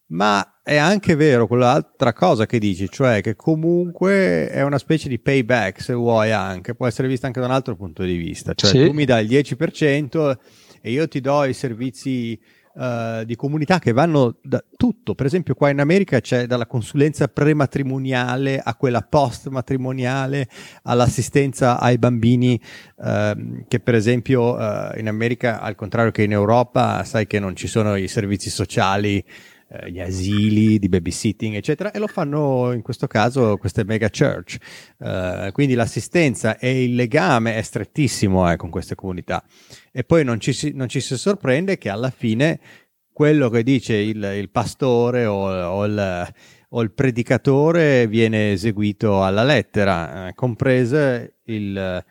Ma 0.08 0.60
è 0.64 0.76
anche 0.76 1.14
vero 1.14 1.46
quell'altra 1.46 2.12
cosa 2.12 2.44
che 2.44 2.58
dici, 2.58 2.88
cioè 2.90 3.20
che 3.20 3.36
comunque 3.36 4.48
è 4.48 4.62
una 4.62 4.78
specie 4.78 5.08
di 5.08 5.20
payback, 5.20 5.80
se 5.80 5.94
vuoi 5.94 6.32
anche, 6.32 6.74
può 6.74 6.86
essere 6.86 7.08
vista 7.08 7.26
anche 7.28 7.40
da 7.40 7.46
un 7.46 7.52
altro 7.52 7.76
punto 7.76 8.02
di 8.02 8.16
vista. 8.16 8.52
Cioè 8.52 8.70
sì. 8.70 8.84
tu 8.86 8.92
mi 8.92 9.04
dai 9.04 9.24
il 9.24 9.30
10% 9.30 10.36
e 10.82 10.90
io 10.90 11.06
ti 11.08 11.20
do 11.20 11.44
i 11.44 11.54
servizi 11.54 12.38
uh, 12.74 13.24
di 13.24 13.36
comunità 13.36 13.78
che 13.78 13.92
vanno 13.92 14.36
da 14.42 14.62
tutto. 14.76 15.14
Per 15.14 15.26
esempio, 15.26 15.54
qua 15.54 15.70
in 15.70 15.80
America 15.80 16.20
c'è 16.20 16.46
dalla 16.46 16.66
consulenza 16.66 17.28
prematrimoniale 17.28 18.58
a 18.58 18.74
quella 18.74 19.02
post-matrimoniale 19.02 20.48
all'assistenza 20.82 21.78
ai 21.78 21.98
bambini, 21.98 22.60
uh, 22.96 23.64
che 23.68 23.80
per 23.80 23.94
esempio 23.94 24.56
uh, 24.56 24.98
in 24.98 25.08
America, 25.08 25.60
al 25.60 25.76
contrario 25.76 26.10
che 26.10 26.24
in 26.24 26.32
Europa, 26.32 27.04
sai 27.04 27.26
che 27.26 27.38
non 27.38 27.54
ci 27.54 27.68
sono 27.68 27.96
i 27.96 28.08
servizi 28.08 28.50
sociali 28.50 29.24
eh, 29.74 29.90
gli 29.90 30.00
asili 30.00 30.78
di 30.78 30.88
babysitting, 30.90 31.54
eccetera, 31.54 31.92
e 31.92 31.98
lo 31.98 32.06
fanno 32.06 32.72
in 32.72 32.82
questo 32.82 33.06
caso 33.06 33.56
queste 33.56 33.84
mega 33.84 34.10
church. 34.10 34.58
Uh, 34.98 35.50
quindi 35.52 35.72
l'assistenza 35.72 36.58
e 36.58 36.84
il 36.84 36.94
legame 36.94 37.56
è 37.56 37.62
strettissimo 37.62 38.50
eh, 38.50 38.56
con 38.56 38.68
queste 38.68 38.94
comunità. 38.94 39.42
E 39.90 40.04
poi 40.04 40.24
non 40.24 40.40
ci, 40.40 40.52
si, 40.52 40.72
non 40.74 40.88
ci, 40.88 41.00
si, 41.00 41.16
sorprende 41.16 41.78
che 41.78 41.88
alla 41.88 42.10
fine 42.10 42.60
quello 43.12 43.48
che 43.48 43.62
dice 43.62 43.94
il, 43.94 44.22
il 44.36 44.50
pastore 44.50 45.24
o, 45.24 45.48
o, 45.48 45.84
il, 45.86 46.32
o, 46.68 46.82
il, 46.82 46.92
predicatore 46.92 48.06
viene 48.08 48.52
eseguito 48.52 49.24
alla 49.24 49.44
lettera, 49.44 50.28
eh, 50.28 50.34
comprese 50.34 51.38
il 51.44 52.04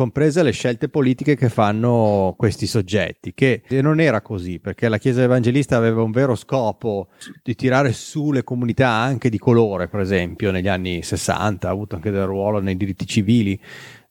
comprese 0.00 0.42
le 0.42 0.52
scelte 0.52 0.88
politiche 0.88 1.36
che 1.36 1.50
fanno 1.50 2.34
questi 2.38 2.66
soggetti, 2.66 3.34
che 3.34 3.64
non 3.82 4.00
era 4.00 4.22
così, 4.22 4.58
perché 4.58 4.88
la 4.88 4.96
Chiesa 4.96 5.22
evangelista 5.22 5.76
aveva 5.76 6.00
un 6.00 6.10
vero 6.10 6.34
scopo 6.36 7.08
di 7.42 7.54
tirare 7.54 7.92
su 7.92 8.32
le 8.32 8.42
comunità 8.42 8.88
anche 8.88 9.28
di 9.28 9.36
colore, 9.36 9.88
per 9.88 10.00
esempio, 10.00 10.52
negli 10.52 10.68
anni 10.68 11.02
60, 11.02 11.68
ha 11.68 11.70
avuto 11.70 11.96
anche 11.96 12.10
del 12.10 12.24
ruolo 12.24 12.60
nei 12.60 12.78
diritti 12.78 13.06
civili, 13.06 13.60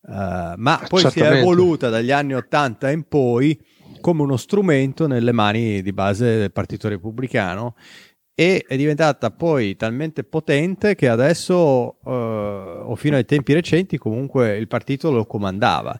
uh, 0.01 0.53
ma 0.57 0.79
poi 0.87 1.09
si 1.09 1.21
è 1.21 1.31
evoluta 1.37 1.89
dagli 1.89 2.11
anni 2.11 2.35
80 2.35 2.91
in 2.91 3.07
poi 3.07 3.59
come 3.99 4.21
uno 4.21 4.37
strumento 4.37 5.07
nelle 5.07 5.31
mani 5.31 5.81
di 5.81 5.91
base 5.91 6.37
del 6.37 6.51
Partito 6.51 6.87
Repubblicano 6.87 7.73
e 8.39 8.63
è 8.65 8.77
diventata 8.77 9.31
poi 9.31 9.75
talmente 9.75 10.23
potente 10.23 10.95
che 10.95 11.09
adesso, 11.09 11.97
eh, 12.05 12.09
o 12.09 12.95
fino 12.95 13.17
ai 13.17 13.25
tempi 13.25 13.51
recenti, 13.51 13.97
comunque 13.97 14.55
il 14.55 14.69
partito 14.69 15.11
lo 15.11 15.25
comandava. 15.25 15.99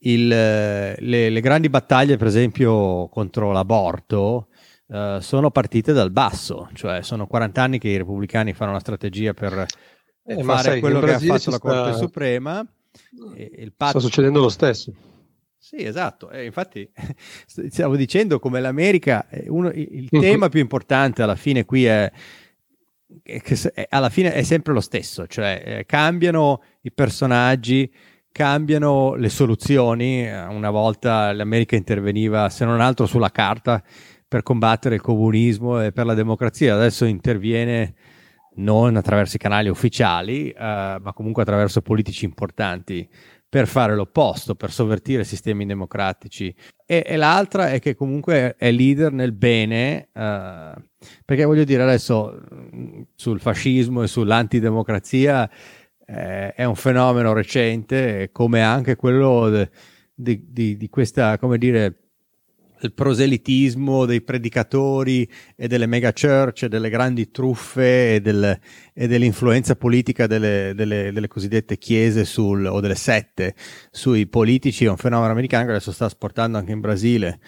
Il, 0.00 0.28
le, 0.28 0.98
le, 0.98 1.40
grandi 1.40 1.70
battaglie, 1.70 2.18
per 2.18 2.26
esempio, 2.26 3.08
contro 3.08 3.50
l'aborto, 3.52 4.48
eh, 4.88 5.20
sono 5.22 5.50
partite 5.50 5.94
dal 5.94 6.10
basso, 6.10 6.68
cioè 6.74 7.00
sono 7.00 7.26
40 7.26 7.62
anni 7.62 7.78
che 7.78 7.88
i 7.88 7.96
repubblicani 7.96 8.52
fanno 8.52 8.72
una 8.72 8.80
strategia 8.80 9.32
per 9.32 9.64
eh, 10.26 10.42
fare 10.42 10.62
sai, 10.62 10.80
quello 10.80 11.00
che 11.00 11.14
ha 11.14 11.18
fatto 11.18 11.50
la 11.50 11.58
Corte 11.58 11.96
Suprema. 11.96 12.62
il 13.36 13.72
patto... 13.74 14.00
Sta 14.00 14.06
succedendo 14.06 14.40
lo 14.40 14.50
stesso. 14.50 14.92
Sì, 15.62 15.84
esatto. 15.84 16.30
Eh, 16.30 16.46
infatti, 16.46 16.90
stavo 17.68 17.94
dicendo 17.94 18.38
come 18.38 18.60
l'America, 18.60 19.28
uno, 19.48 19.68
il 19.68 20.08
uh-huh. 20.10 20.20
tema 20.20 20.48
più 20.48 20.58
importante 20.58 21.22
alla 21.22 21.36
fine 21.36 21.66
qui 21.66 21.84
è, 21.84 22.10
è 23.22 23.40
che 23.42 23.86
alla 23.90 24.08
fine 24.08 24.32
è 24.32 24.42
sempre 24.42 24.72
lo 24.72 24.80
stesso, 24.80 25.26
cioè 25.26 25.62
eh, 25.62 25.84
cambiano 25.84 26.62
i 26.80 26.90
personaggi, 26.90 27.92
cambiano 28.32 29.14
le 29.16 29.28
soluzioni. 29.28 30.26
Una 30.26 30.70
volta 30.70 31.30
l'America 31.34 31.76
interveniva, 31.76 32.48
se 32.48 32.64
non 32.64 32.80
altro, 32.80 33.04
sulla 33.04 33.30
carta 33.30 33.84
per 34.26 34.42
combattere 34.42 34.94
il 34.94 35.02
comunismo 35.02 35.82
e 35.82 35.92
per 35.92 36.06
la 36.06 36.14
democrazia, 36.14 36.74
adesso 36.74 37.04
interviene 37.04 37.94
non 38.54 38.96
attraverso 38.96 39.36
i 39.36 39.40
canali 39.40 39.68
ufficiali, 39.68 40.54
uh, 40.56 40.62
ma 40.62 41.12
comunque 41.14 41.42
attraverso 41.42 41.82
politici 41.82 42.24
importanti 42.24 43.06
per 43.50 43.66
fare 43.66 43.96
l'opposto, 43.96 44.54
per 44.54 44.70
sovvertire 44.70 45.24
sistemi 45.24 45.66
democratici. 45.66 46.54
E, 46.86 47.02
e 47.04 47.16
l'altra 47.16 47.70
è 47.70 47.80
che 47.80 47.96
comunque 47.96 48.54
è 48.56 48.70
leader 48.70 49.12
nel 49.12 49.32
bene, 49.32 50.08
uh, 50.12 50.80
perché 51.24 51.44
voglio 51.44 51.64
dire 51.64 51.82
adesso 51.82 52.40
sul 53.16 53.40
fascismo 53.40 54.04
e 54.04 54.06
sull'antidemocrazia 54.06 55.50
eh, 56.06 56.54
è 56.54 56.64
un 56.64 56.76
fenomeno 56.76 57.32
recente, 57.32 58.30
come 58.30 58.62
anche 58.62 58.94
quello 58.94 59.68
di, 60.14 60.40
di, 60.46 60.76
di 60.76 60.88
questa, 60.88 61.36
come 61.36 61.58
dire, 61.58 62.09
il 62.82 62.92
proselitismo 62.92 64.06
dei 64.06 64.22
predicatori 64.22 65.28
e 65.56 65.68
delle 65.68 65.86
mega 65.86 66.12
church, 66.12 66.66
delle 66.66 66.90
grandi 66.90 67.30
truffe 67.30 68.14
e, 68.14 68.20
del, 68.20 68.58
e 68.92 69.06
dell'influenza 69.06 69.76
politica 69.76 70.26
delle, 70.26 70.72
delle, 70.74 71.12
delle, 71.12 71.28
cosiddette 71.28 71.78
chiese 71.78 72.24
sul, 72.24 72.66
o 72.66 72.80
delle 72.80 72.94
sette 72.94 73.54
sui 73.90 74.26
politici 74.26 74.84
è 74.84 74.90
un 74.90 74.96
fenomeno 74.96 75.32
americano 75.32 75.64
che 75.66 75.70
adesso 75.72 75.92
sta 75.92 76.08
sportando 76.08 76.58
anche 76.58 76.72
in 76.72 76.80
Brasile. 76.80 77.38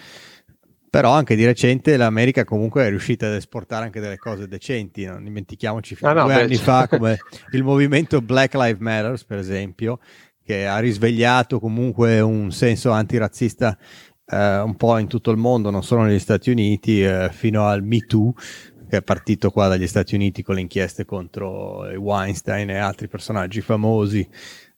Però 0.92 1.10
anche 1.10 1.36
di 1.36 1.46
recente 1.46 1.96
l'America 1.96 2.44
comunque 2.44 2.84
è 2.84 2.90
riuscita 2.90 3.26
ad 3.26 3.32
esportare 3.32 3.86
anche 3.86 3.98
delle 3.98 4.18
cose 4.18 4.46
decenti, 4.46 5.06
non 5.06 5.24
dimentichiamoci 5.24 5.94
fino 5.94 6.10
ah, 6.10 6.12
no, 6.12 6.24
due 6.24 6.34
beh, 6.34 6.40
anni 6.42 6.56
fa 6.56 6.86
come 6.86 7.16
il 7.52 7.62
movimento 7.62 8.20
Black 8.20 8.52
Lives 8.52 8.80
Matter, 8.80 9.18
per 9.26 9.38
esempio, 9.38 10.00
che 10.44 10.66
ha 10.66 10.78
risvegliato 10.78 11.60
comunque 11.60 12.20
un 12.20 12.50
senso 12.52 12.90
antirazzista 12.90 13.78
eh, 14.32 14.60
un 14.60 14.76
po' 14.76 14.96
in 14.98 15.06
tutto 15.06 15.30
il 15.30 15.36
mondo, 15.36 15.70
non 15.70 15.82
solo 15.82 16.02
negli 16.02 16.18
Stati 16.18 16.50
Uniti, 16.50 17.02
eh, 17.02 17.28
fino 17.30 17.66
al 17.66 17.82
Me 17.82 17.98
Too, 17.98 18.32
che 18.88 18.96
è 18.98 19.02
partito 19.02 19.50
qua 19.50 19.68
dagli 19.68 19.86
Stati 19.86 20.14
Uniti 20.14 20.42
con 20.42 20.54
le 20.54 20.62
inchieste 20.62 21.04
contro 21.04 21.82
Weinstein 21.96 22.70
e 22.70 22.78
altri 22.78 23.08
personaggi 23.08 23.60
famosi. 23.60 24.26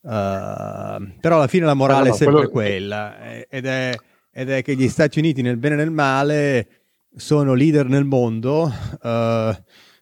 Uh, 0.01 1.13
però 1.19 1.37
alla 1.37 1.47
fine 1.47 1.65
la 1.65 1.75
morale 1.75 2.03
no, 2.03 2.09
no, 2.09 2.15
è 2.15 2.17
sempre 2.17 2.49
quello... 2.49 2.51
quella, 2.51 3.23
eh, 3.23 3.47
ed 3.49 3.65
è, 3.65 3.95
ed 4.31 4.51
è, 4.51 4.63
che 4.63 4.75
gli 4.75 4.89
Stati 4.89 5.19
Uniti, 5.19 5.41
nel 5.41 5.57
bene 5.57 5.75
e 5.75 5.79
nel 5.79 5.91
male, 5.91 6.69
sono 7.15 7.55
leader 7.55 7.87
nel 7.87 8.05
mondo. 8.05 8.71
Uh, 9.01 9.55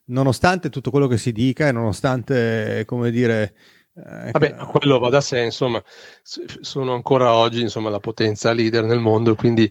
nonostante 0.06 0.70
tutto 0.70 0.90
quello 0.90 1.06
che 1.06 1.18
si 1.18 1.32
dica 1.32 1.68
e 1.68 1.72
nonostante, 1.72 2.84
come 2.86 3.10
dire, 3.10 3.54
eh, 3.94 4.30
Vabbè, 4.30 4.54
quello 4.54 4.98
va 4.98 5.10
da 5.10 5.20
sé, 5.20 5.40
insomma, 5.40 5.82
sono 6.22 6.94
ancora 6.94 7.34
oggi 7.34 7.60
insomma, 7.60 7.90
la 7.90 8.00
potenza 8.00 8.52
leader 8.52 8.84
nel 8.84 9.00
mondo, 9.00 9.34
quindi 9.34 9.70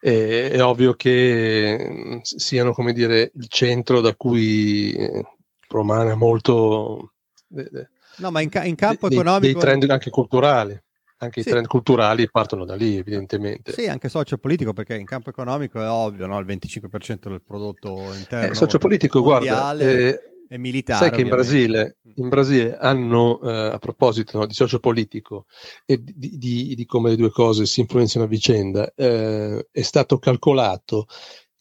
è, 0.00 0.50
è 0.50 0.62
ovvio 0.62 0.94
che 0.94 1.76
mm, 1.78 2.18
siano 2.22 2.72
come 2.72 2.94
dire 2.94 3.30
il 3.34 3.48
centro 3.48 4.00
da 4.00 4.14
cui 4.14 4.92
eh, 4.94 5.24
promana 5.68 6.14
molto 6.14 7.12
de, 7.46 7.68
de, 7.70 7.88
no, 8.16 8.30
ma 8.30 8.40
in, 8.40 8.48
ca- 8.48 8.64
in 8.64 8.76
campo 8.76 9.08
de, 9.08 9.14
economico 9.16 9.52
dei 9.52 9.60
trend 9.60 9.90
anche 9.90 10.10
culturali. 10.10 10.78
Anche 11.22 11.42
sì. 11.42 11.48
i 11.48 11.50
trend 11.52 11.66
culturali 11.66 12.30
partono 12.30 12.64
da 12.64 12.74
lì, 12.74 12.96
evidentemente. 12.96 13.72
Sì, 13.72 13.86
anche 13.86 14.08
sociopolitico, 14.08 14.72
perché 14.72 14.94
in 14.94 15.04
campo 15.04 15.28
economico 15.28 15.78
è 15.78 15.86
ovvio, 15.86 16.24
no? 16.24 16.38
il 16.38 16.46
25% 16.46 17.28
del 17.28 17.42
prodotto 17.46 18.14
interno. 18.14 18.52
Eh, 18.52 18.54
sociopolitico, 18.54 19.20
guarda, 19.20 19.76
eh, 19.76 20.18
e 20.52 20.58
militare. 20.58 20.98
Sai 20.98 21.10
che 21.12 21.20
in 21.20 21.28
Brasile, 21.28 21.98
in 22.16 22.28
Brasile, 22.28 22.76
hanno, 22.76 23.40
eh, 23.40 23.66
a 23.68 23.78
proposito 23.78 24.36
no, 24.36 24.46
di 24.46 24.52
sociopolitico 24.52 25.46
e 25.86 26.02
di, 26.02 26.36
di, 26.38 26.74
di, 26.74 26.86
come 26.86 27.10
le 27.10 27.16
due 27.16 27.30
cose 27.30 27.66
si 27.66 27.78
influenzano 27.78 28.24
a 28.24 28.28
vicenda, 28.28 28.92
eh, 28.96 29.68
è 29.70 29.82
stato 29.82 30.18
calcolato 30.18 31.06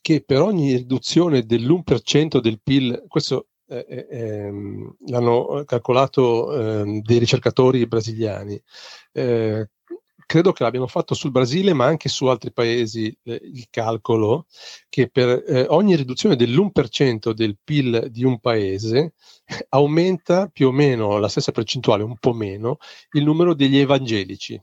che 0.02 0.24
per 0.26 0.42
ogni 0.42 0.76
riduzione 0.76 1.46
dell'1% 1.46 2.40
del 2.40 2.62
PIL, 2.64 3.04
questo 3.08 3.50
eh, 3.68 3.86
eh 3.88 4.08
ehm, 4.10 4.96
l'hanno 5.06 5.64
calcolato 5.66 6.52
ehm, 6.60 7.02
dei 7.02 7.20
ricercatori 7.20 7.86
brasiliani, 7.86 8.60
eh, 9.12 9.70
credo 10.30 10.52
che 10.52 10.62
l'abbiano 10.62 10.86
fatto 10.86 11.16
sul 11.16 11.32
Brasile, 11.32 11.74
ma 11.74 11.86
anche 11.86 12.08
su 12.08 12.28
altri 12.28 12.52
paesi 12.54 13.08
eh, 13.24 13.42
il 13.42 13.66
calcolo 13.72 14.46
che 14.88 15.10
per 15.10 15.44
eh, 15.48 15.66
ogni 15.70 15.96
riduzione 15.96 16.36
dell'1% 16.36 17.32
del 17.32 17.58
PIL 17.64 18.10
di 18.12 18.24
un 18.24 18.40
paese 18.40 19.16
aumenta 19.70 20.46
più 20.48 20.68
o 20.68 20.72
meno 20.72 21.18
la 21.18 21.30
stessa 21.30 21.52
percentuale, 21.52 22.04
un 22.04 22.16
po' 22.20 22.34
meno, 22.34 22.78
il 23.14 23.24
numero 23.24 23.56
degli 23.56 23.80
evangelici. 23.80 24.62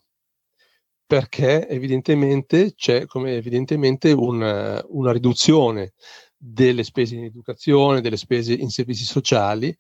Perché 1.05 1.67
evidentemente 1.67 2.75
c'è 2.75 3.07
come 3.07 3.35
evidentemente 3.35 4.13
una, 4.13 4.81
una 4.91 5.11
riduzione 5.11 5.95
delle 6.37 6.85
spese 6.85 7.17
in 7.17 7.25
educazione, 7.25 8.01
delle 8.01 8.17
spese 8.17 8.53
in 8.53 8.71
servizi 8.71 9.05
sociali, 9.05 9.77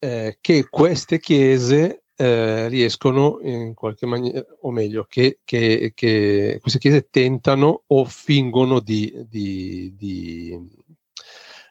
eh, 0.00 0.38
che 0.40 0.68
queste 0.68 1.20
chiese 1.20 1.99
eh, 2.20 2.68
riescono 2.68 3.38
in 3.40 3.72
qualche 3.72 4.04
maniera, 4.04 4.44
o 4.60 4.70
meglio, 4.70 5.06
che, 5.08 5.38
che, 5.42 5.92
che, 5.94 6.58
queste 6.60 6.78
chiese 6.78 7.08
tentano 7.08 7.84
o 7.86 8.04
fingono 8.04 8.80
di, 8.80 9.10
di, 9.26 9.94
di 9.96 10.70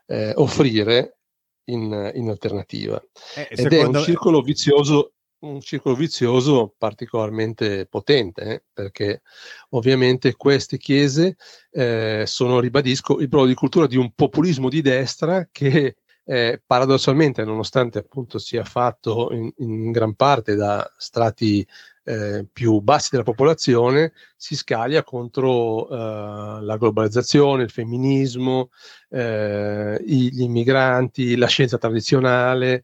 eh, 0.08 0.34
offrire 0.38 1.20
in, 1.66 2.12
in 2.16 2.30
alternativa. 2.30 3.00
Eh, 3.36 3.48
Ed 3.52 3.74
è 3.74 3.84
un 3.84 4.02
circolo 4.02 4.42
vizioso 4.42 5.14
un 5.42 5.62
circolo 5.62 5.96
vizioso 5.96 6.74
particolarmente 6.78 7.86
potente, 7.86 8.42
eh, 8.42 8.64
perché 8.74 9.22
ovviamente 9.70 10.36
queste 10.36 10.78
chiese 10.78 11.38
eh, 11.72 12.24
sono, 12.26 12.60
ribadisco, 12.60 13.20
il 13.20 13.30
brodo 13.30 13.46
di 13.46 13.54
cultura 13.54 13.88
di 13.88 13.96
un 13.96 14.12
populismo 14.14 14.68
di 14.68 14.82
destra 14.82 15.48
che 15.50 15.96
eh, 16.30 16.62
paradossalmente, 16.64 17.44
nonostante 17.44 17.98
appunto 17.98 18.38
sia 18.38 18.64
fatto 18.64 19.30
in, 19.32 19.52
in 19.58 19.90
gran 19.90 20.14
parte 20.14 20.54
da 20.54 20.88
strati 20.96 21.68
eh, 22.04 22.46
più 22.54 22.80
bassi 22.82 23.10
della 23.10 23.24
popolazione, 23.24 24.14
si 24.38 24.56
scaglia 24.56 25.04
contro 25.04 25.90
eh, 25.90 26.62
la 26.62 26.78
globalizzazione, 26.78 27.64
il 27.64 27.72
femminismo, 27.72 28.70
eh, 29.10 30.00
gli 30.06 30.42
immigranti, 30.42 31.36
la 31.36 31.48
scienza 31.48 31.80
tradizionale. 31.80 32.84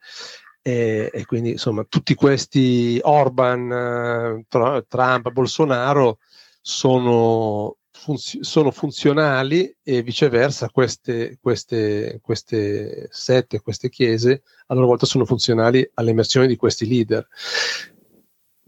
E, 0.64 1.12
e, 1.14 1.26
quindi 1.26 1.52
insomma 1.52 1.84
tutti 1.88 2.16
questi 2.16 3.00
Orban, 3.04 3.72
eh, 3.72 4.84
Trump, 4.88 5.30
Bolsonaro 5.30 6.18
sono 6.62 7.78
funzi- 7.96 8.44
sono 8.44 8.72
funzionali 8.72 9.76
e 9.82 10.04
viceversa 10.04 10.70
queste, 10.70 11.38
queste, 11.42 12.20
queste 12.22 13.08
sette, 13.10 13.62
queste 13.62 13.90
chiese 13.90 14.44
a 14.68 14.74
loro 14.74 14.88
volta 14.88 15.06
sono 15.06 15.26
funzionali 15.26 15.90
all'emersione 15.96 16.48
di 16.48 16.56
questi 16.56 16.88
leader. 16.88 17.28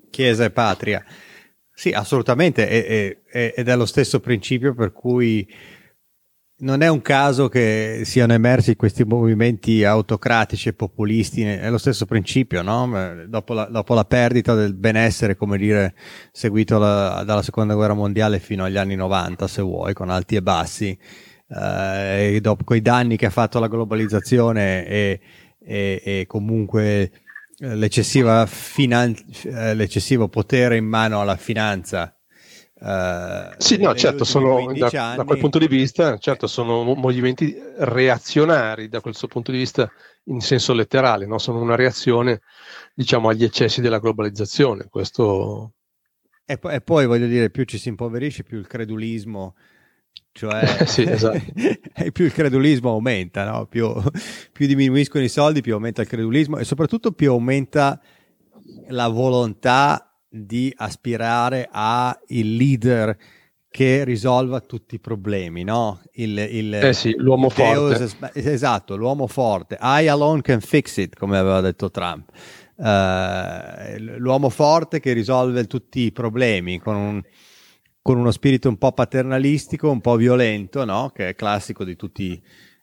Chiesa 0.09 0.45
e 0.45 0.51
patria. 0.51 1.03
Sì, 1.73 1.91
assolutamente, 1.91 2.67
e, 2.67 3.21
e, 3.25 3.53
ed 3.55 3.67
è 3.67 3.75
lo 3.75 3.85
stesso 3.85 4.19
principio 4.19 4.73
per 4.73 4.91
cui 4.91 5.47
non 6.59 6.81
è 6.81 6.87
un 6.87 7.01
caso 7.01 7.49
che 7.49 8.01
siano 8.03 8.33
emersi 8.33 8.75
questi 8.75 9.03
movimenti 9.03 9.83
autocratici 9.83 10.69
e 10.69 10.73
populisti, 10.73 11.43
è 11.43 11.69
lo 11.69 11.77
stesso 11.77 12.05
principio, 12.07 12.63
no? 12.63 12.89
dopo, 13.27 13.53
la, 13.53 13.65
dopo, 13.65 13.93
la, 13.93 14.05
perdita 14.05 14.55
del 14.55 14.73
benessere, 14.73 15.35
come 15.35 15.57
dire, 15.57 15.93
seguito 16.31 16.79
la, 16.79 17.23
dalla 17.23 17.43
seconda 17.43 17.75
guerra 17.75 17.93
mondiale 17.93 18.39
fino 18.39 18.63
agli 18.63 18.77
anni 18.77 18.95
90, 18.95 19.47
se 19.47 19.61
vuoi, 19.61 19.93
con 19.93 20.09
alti 20.09 20.35
e 20.35 20.41
bassi, 20.41 20.97
eh, 21.49 22.35
e 22.35 22.41
dopo 22.41 22.63
quei 22.63 22.81
danni 22.81 23.17
che 23.17 23.27
ha 23.27 23.31
fatto 23.31 23.59
la 23.59 23.67
globalizzazione 23.67 24.87
e, 24.87 25.19
e, 25.59 26.01
e 26.03 26.25
comunque 26.25 27.11
finan- 28.47 29.15
eh, 29.43 29.75
l'eccessivo 29.75 30.27
potere 30.27 30.77
in 30.77 30.85
mano 30.85 31.21
alla 31.21 31.37
finanza 31.37 32.16
Uh, 32.79 33.55
sì, 33.57 33.77
no, 33.77 33.95
certo, 33.95 34.23
sono, 34.23 34.71
da, 34.73 34.89
da, 34.89 35.23
quel 35.25 35.39
punto 35.39 35.57
di 35.57 35.67
vista, 35.67 36.17
certo, 36.17 36.45
sono 36.45 36.83
movimenti 36.93 37.55
reazionari 37.77 38.87
da 38.87 39.01
questo 39.01 39.27
punto 39.27 39.51
di 39.51 39.57
vista 39.57 39.91
in 40.25 40.41
senso 40.41 40.73
letterale, 40.73 41.25
no? 41.25 41.39
sono 41.39 41.59
una 41.59 41.75
reazione, 41.75 42.41
diciamo, 42.93 43.29
agli 43.29 43.43
eccessi 43.43 43.81
della 43.81 43.99
globalizzazione. 43.99 44.87
Questo... 44.89 45.73
E, 46.45 46.57
poi, 46.57 46.75
e 46.75 46.81
poi 46.81 47.05
voglio 47.07 47.27
dire, 47.27 47.49
più 47.49 47.63
ci 47.63 47.79
si 47.79 47.89
impoverisce, 47.89 48.43
più 48.43 48.59
il 48.59 48.67
credulismo 48.67 49.55
cioè 50.37 50.65
sì, 50.85 51.01
esatto. 51.01 51.41
più 52.13 52.25
il 52.25 52.31
credulismo 52.31 52.91
aumenta, 52.91 53.43
no? 53.49 53.65
più, 53.65 53.91
più, 54.51 54.67
diminuiscono 54.67 55.23
i 55.23 55.29
soldi, 55.29 55.61
più 55.61 55.73
aumenta 55.73 56.03
il 56.03 56.07
credulismo 56.07 56.57
e 56.57 56.63
soprattutto 56.63 57.11
più 57.11 57.31
aumenta 57.31 57.99
la 58.89 59.07
volontà 59.07 60.15
di 60.29 60.73
aspirare 60.75 61.67
a 61.71 62.17
il 62.27 62.55
leader 62.55 63.17
che 63.69 64.03
risolva 64.03 64.59
tutti 64.61 64.95
i 64.95 64.99
problemi, 64.99 65.63
no? 65.63 66.01
Il, 66.13 66.37
il, 66.37 66.73
eh 66.73 66.93
sì, 66.93 67.13
l'uomo 67.17 67.49
forte. 67.49 68.09
esatto, 68.33 68.95
l'uomo 68.95 69.27
forte. 69.27 69.77
I 69.79 70.07
alone 70.07 70.41
can 70.41 70.61
fix 70.61 70.97
it, 70.97 71.15
come 71.15 71.37
aveva 71.37 71.61
detto 71.61 71.91
Trump. 71.91 72.29
Uh, 72.75 73.97
l'uomo 74.17 74.49
forte 74.49 74.99
che 74.99 75.13
risolve 75.13 75.65
tutti 75.65 76.01
i 76.01 76.11
problemi 76.11 76.79
con, 76.79 76.95
un, 76.95 77.21
con, 78.01 78.17
uno 78.17 78.31
spirito 78.31 78.69
un 78.69 78.77
po' 78.77 78.93
paternalistico, 78.93 79.89
un 79.91 80.01
po' 80.01 80.15
violento, 80.15 80.85
no? 80.85 81.11
Che 81.13 81.29
è 81.29 81.35
classico 81.35 81.83
di 81.83 81.95
tutti 81.95 82.41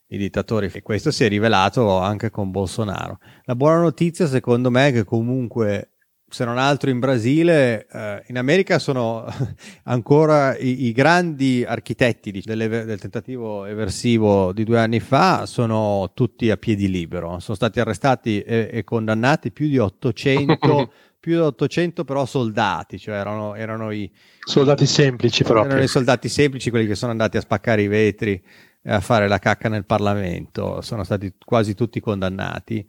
i 0.09 0.16
dittatori. 0.16 0.70
E 0.72 0.82
questo 0.82 1.11
si 1.11 1.24
è 1.24 1.28
rivelato 1.28 1.99
anche 1.99 2.30
con 2.30 2.51
Bolsonaro. 2.51 3.18
La 3.45 3.57
buona 3.57 3.80
notizia, 3.80 4.26
secondo 4.26 4.70
me, 4.70 4.88
è 4.88 4.92
che 4.92 5.05
comunque 5.05 5.93
se 6.35 6.45
non 6.45 6.59
altro 6.59 6.91
in 6.91 6.99
Brasile, 6.99 7.87
eh, 7.87 8.24
in 8.26 8.39
America 8.39 8.80
sono 8.80 9.24
ancora 9.85 10.57
i, 10.57 10.87
i 10.87 10.93
grandi 10.93 11.64
architetti 11.64 12.32
di, 12.32 12.43
del 12.45 12.99
tentativo 12.99 13.64
eversivo 13.66 14.53
di 14.53 14.64
due 14.64 14.80
anni 14.80 14.99
fa, 14.99 15.47
sono 15.47 16.11
tutti 16.12 16.51
a 16.51 16.57
piedi 16.57 16.91
libero, 16.91 17.39
sono 17.39 17.55
stati 17.55 17.78
arrestati 17.78 18.41
e, 18.41 18.68
e 18.68 18.82
condannati 18.82 19.53
più 19.53 19.68
di 19.68 19.78
800, 19.78 20.93
più 21.20 21.35
di 21.35 21.39
800 21.39 22.03
però 22.03 22.26
soldati, 22.26 22.99
cioè 22.99 23.14
erano, 23.14 23.55
erano 23.55 23.93
i 23.93 24.11
soldati 24.45 24.87
semplici 24.87 25.45
proprio. 25.45 25.66
Erano 25.66 25.85
i 25.85 25.89
soldati 25.89 26.28
semplici, 26.28 26.70
quelli 26.70 26.89
che 26.89 26.97
sono 26.97 27.12
andati 27.12 27.37
a 27.37 27.43
spaccare 27.43 27.80
i 27.80 27.87
vetri 27.87 28.43
e 28.82 28.93
a 28.93 28.99
fare 28.99 29.28
la 29.28 29.39
cacca 29.39 29.68
nel 29.68 29.87
Parlamento, 29.87 30.80
sono 30.80 31.05
stati 31.05 31.32
quasi 31.39 31.76
tutti 31.76 32.01
condannati 32.01 32.85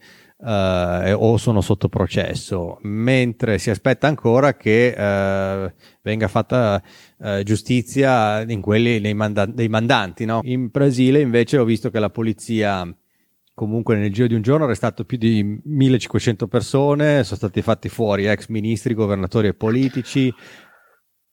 eh, 0.46 1.14
o 1.14 1.38
sono 1.38 1.62
sotto 1.62 1.90
processo, 1.90 2.78
mentre 2.84 3.58
si 3.58 3.72
aspetta 3.72 4.08
ancora 4.08 4.56
che 4.56 4.94
eh, 4.96 5.74
venga 6.04 6.28
fatta 6.28 6.82
eh, 7.20 7.42
giustizia 7.44 8.42
in 8.42 8.62
quelli 8.62 9.02
dei, 9.02 9.14
manda- 9.14 9.46
dei 9.46 9.70
mandanti. 9.70 10.26
No? 10.26 10.42
In 10.44 10.70
Brasile 10.72 11.20
invece 11.20 11.58
ho 11.58 11.66
visto 11.66 11.90
che 11.90 12.00
la 12.00 12.12
polizia 12.12 12.88
comunque 13.56 13.96
nel 13.96 14.12
giro 14.12 14.28
di 14.28 14.36
un 14.36 14.42
giorno 14.42 14.64
ha 14.64 14.68
arrestato 14.68 15.06
più 15.06 15.18
di 15.18 15.62
1500 15.64 16.48
persone, 16.48 17.24
sono 17.24 17.38
stati 17.38 17.62
fatti 17.62 17.88
fuori 17.88 18.28
ex 18.28 18.48
ministri, 18.50 18.94
governatori 18.94 19.48
e 19.48 19.54
politici, 19.54 20.32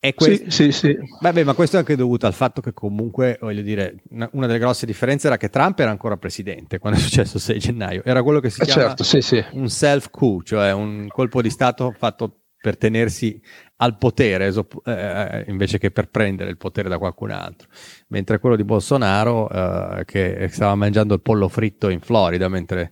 e 0.05 0.14
questo, 0.14 0.50
sì, 0.50 0.72
sì, 0.72 0.72
sì. 0.72 0.98
Vabbè, 1.20 1.44
ma 1.44 1.55
questo 1.55 1.76
è 1.76 1.78
anche 1.78 1.94
dovuto 1.94 2.26
al 2.26 2.32
fatto 2.32 2.61
che 2.61 2.72
comunque, 2.72 3.38
voglio 3.40 3.62
dire, 3.62 4.03
una 4.11 4.48
delle 4.48 4.59
grosse 4.59 4.84
differenze 4.84 5.28
era 5.28 5.36
che 5.36 5.48
Trump 5.48 5.78
era 5.78 5.92
ancora 5.92 6.16
presidente 6.16 6.80
quando 6.80 6.98
è 6.98 7.03
successo 7.03 7.36
il 7.36 7.42
6 7.44 7.59
gennaio. 7.61 8.03
Era 8.05 8.24
quello 8.24 8.40
che 8.40 8.50
si 8.50 8.62
eh 8.62 8.64
chiama 8.64 8.82
certo, 8.82 9.05
sì, 9.05 9.20
sì. 9.20 9.44
un 9.53 9.68
self-coup, 9.68 10.42
cioè 10.42 10.72
un 10.72 11.07
colpo 11.07 11.40
di 11.40 11.50
Stato 11.50 11.94
fatto 11.96 12.40
per 12.61 12.76
tenersi 12.76 13.40
al 13.76 13.96
potere 13.96 14.46
eh, 14.46 14.92
eh, 14.92 15.44
invece 15.46 15.78
che 15.78 15.92
per 15.92 16.09
prendere 16.09 16.50
il 16.50 16.57
potere 16.57 16.88
da 16.88 16.98
qualcun 16.98 17.30
altro. 17.30 17.68
Mentre 18.09 18.40
quello 18.40 18.57
di 18.57 18.64
Bolsonaro, 18.64 19.48
eh, 19.50 20.05
che 20.05 20.48
stava 20.50 20.74
mangiando 20.74 21.14
il 21.14 21.20
pollo 21.20 21.46
fritto 21.46 21.88
in 21.88 22.00
Florida 22.00 22.48
mentre 22.48 22.90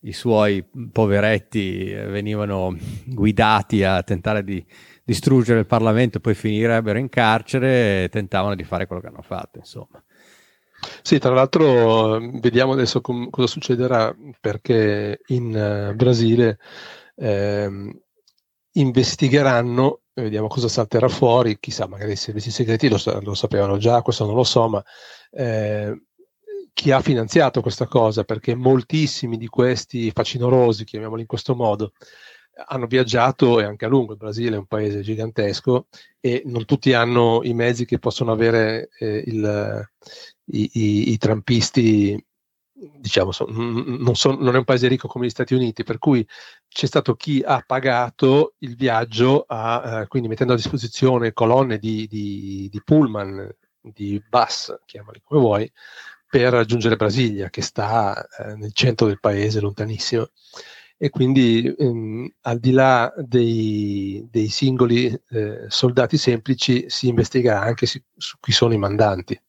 i 0.00 0.12
suoi 0.12 0.64
poveretti 0.90 1.92
venivano 1.92 2.76
guidati 3.04 3.84
a 3.84 4.02
tentare 4.02 4.42
di 4.42 4.64
distruggere 5.08 5.60
il 5.60 5.66
Parlamento 5.66 6.18
e 6.18 6.20
poi 6.20 6.34
finirebbero 6.34 6.98
in 6.98 7.08
carcere 7.08 8.04
e 8.04 8.08
tentavano 8.10 8.54
di 8.54 8.62
fare 8.62 8.86
quello 8.86 9.00
che 9.00 9.08
hanno 9.08 9.22
fatto, 9.22 9.56
insomma. 9.56 10.04
Sì, 11.00 11.18
tra 11.18 11.32
l'altro 11.32 12.18
vediamo 12.40 12.72
adesso 12.72 13.00
com- 13.00 13.30
cosa 13.30 13.46
succederà 13.46 14.14
perché 14.38 15.20
in 15.28 15.46
uh, 15.46 15.94
Brasile 15.94 16.58
eh, 17.16 17.96
investigheranno, 18.72 20.02
vediamo 20.12 20.46
cosa 20.46 20.68
salterà 20.68 21.08
fuori, 21.08 21.58
chissà, 21.58 21.88
magari 21.88 22.12
i 22.12 22.16
servizi 22.16 22.50
segreti 22.50 22.90
lo, 22.90 22.98
lo 23.22 23.32
sapevano 23.32 23.78
già, 23.78 24.02
questo 24.02 24.26
non 24.26 24.34
lo 24.34 24.44
so, 24.44 24.68
ma 24.68 24.84
eh, 25.30 26.02
chi 26.74 26.90
ha 26.90 27.00
finanziato 27.00 27.62
questa 27.62 27.86
cosa, 27.86 28.24
perché 28.24 28.54
moltissimi 28.54 29.38
di 29.38 29.48
questi 29.48 30.10
facinorosi, 30.10 30.84
chiamiamoli 30.84 31.22
in 31.22 31.26
questo 31.26 31.54
modo, 31.54 31.92
hanno 32.66 32.86
viaggiato 32.86 33.60
e 33.60 33.64
anche 33.64 33.84
a 33.84 33.88
lungo, 33.88 34.12
il 34.12 34.18
Brasile 34.18 34.56
è 34.56 34.58
un 34.58 34.66
paese 34.66 35.00
gigantesco 35.00 35.86
e 36.20 36.42
non 36.46 36.64
tutti 36.64 36.92
hanno 36.92 37.40
i 37.44 37.54
mezzi 37.54 37.84
che 37.84 37.98
possono 37.98 38.32
avere 38.32 38.90
eh, 38.98 39.22
il, 39.26 39.88
i, 40.46 40.70
i, 40.72 41.12
i, 41.12 41.18
trampisti, 41.18 42.22
diciamo, 42.72 43.32
so, 43.32 43.46
non, 43.48 44.14
son, 44.16 44.38
non, 44.40 44.54
è 44.54 44.58
un 44.58 44.64
paese 44.64 44.88
ricco 44.88 45.08
come 45.08 45.26
gli 45.26 45.30
Stati 45.30 45.54
Uniti, 45.54 45.84
per 45.84 45.98
cui 45.98 46.26
c'è 46.68 46.86
stato 46.86 47.14
chi 47.14 47.42
ha 47.44 47.62
pagato 47.64 48.54
il 48.58 48.74
viaggio, 48.74 49.44
a, 49.46 50.00
eh, 50.02 50.06
quindi 50.08 50.28
mettendo 50.28 50.52
a 50.52 50.56
disposizione 50.56 51.32
colonne 51.32 51.78
di, 51.78 52.06
di, 52.08 52.68
di 52.70 52.82
pullman, 52.84 53.48
di 53.80 54.22
bus, 54.28 54.76
chiamali 54.84 55.20
come 55.22 55.40
vuoi, 55.40 55.72
per 56.28 56.52
raggiungere 56.52 56.96
Brasilia, 56.96 57.48
che 57.48 57.62
sta 57.62 58.26
eh, 58.26 58.54
nel 58.56 58.72
centro 58.72 59.06
del 59.06 59.20
paese, 59.20 59.60
lontanissimo 59.60 60.30
e 61.00 61.10
quindi 61.10 61.72
ehm, 61.78 62.28
al 62.42 62.58
di 62.58 62.72
là 62.72 63.14
dei, 63.16 64.26
dei 64.28 64.48
singoli 64.48 65.06
eh, 65.06 65.66
soldati 65.68 66.18
semplici 66.18 66.86
si 66.88 67.06
investiga 67.06 67.60
anche 67.60 67.86
si, 67.86 68.02
su 68.16 68.36
chi 68.40 68.50
sono 68.50 68.74
i 68.74 68.78
mandanti. 68.78 69.40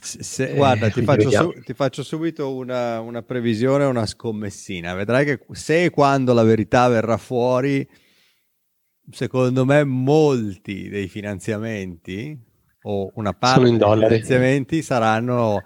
Se, 0.00 0.22
se, 0.24 0.50
eh, 0.50 0.54
guarda, 0.56 0.90
ti 0.90 1.02
faccio, 1.02 1.30
su, 1.30 1.52
ti 1.64 1.74
faccio, 1.74 2.02
subito 2.02 2.52
una, 2.54 2.98
una 3.00 3.22
previsione, 3.22 3.84
una 3.84 4.04
scommessina. 4.04 4.94
Vedrai 4.94 5.24
che 5.24 5.40
se 5.52 5.84
e 5.84 5.90
quando 5.90 6.32
la 6.32 6.42
verità 6.42 6.88
verrà 6.88 7.16
fuori, 7.18 7.88
secondo 9.12 9.64
me 9.64 9.84
molti 9.84 10.88
dei 10.88 11.06
finanziamenti 11.06 12.36
o 12.82 13.12
una 13.14 13.32
parte 13.32 13.70
dei 13.70 13.78
finanziamenti 13.78 14.82
saranno 14.82 15.62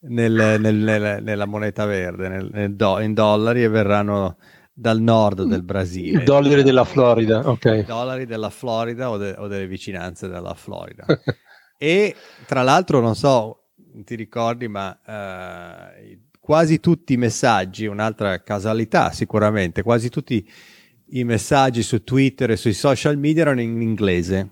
nel, 0.00 0.58
nel, 0.60 0.74
nel, 0.74 1.22
nella 1.22 1.46
moneta 1.46 1.86
verde, 1.86 2.74
do, 2.74 3.00
in 3.00 3.14
dollari 3.14 3.62
e 3.62 3.68
verranno 3.68 4.36
dal 4.78 5.00
nord 5.00 5.42
del 5.42 5.64
Brasile. 5.64 6.22
I 6.22 6.24
dollari 6.24 6.62
della 6.62 6.84
Florida, 6.84 7.48
ok. 7.48 7.64
I 7.64 7.84
dollari 7.84 8.26
della 8.26 8.48
Florida 8.48 9.10
o, 9.10 9.16
de- 9.16 9.34
o 9.36 9.48
delle 9.48 9.66
vicinanze 9.66 10.28
della 10.28 10.54
Florida. 10.54 11.04
e 11.76 12.14
tra 12.46 12.62
l'altro, 12.62 13.00
non 13.00 13.16
so, 13.16 13.70
ti 14.04 14.14
ricordi, 14.14 14.68
ma 14.68 14.96
uh, 15.04 16.16
quasi 16.38 16.78
tutti 16.78 17.14
i 17.14 17.16
messaggi, 17.16 17.86
un'altra 17.86 18.40
casualità 18.44 19.10
sicuramente, 19.10 19.82
quasi 19.82 20.10
tutti 20.10 20.48
i 21.10 21.24
messaggi 21.24 21.82
su 21.82 22.04
Twitter 22.04 22.52
e 22.52 22.56
sui 22.56 22.72
social 22.72 23.18
media 23.18 23.42
erano 23.42 23.60
in 23.60 23.82
inglese. 23.82 24.50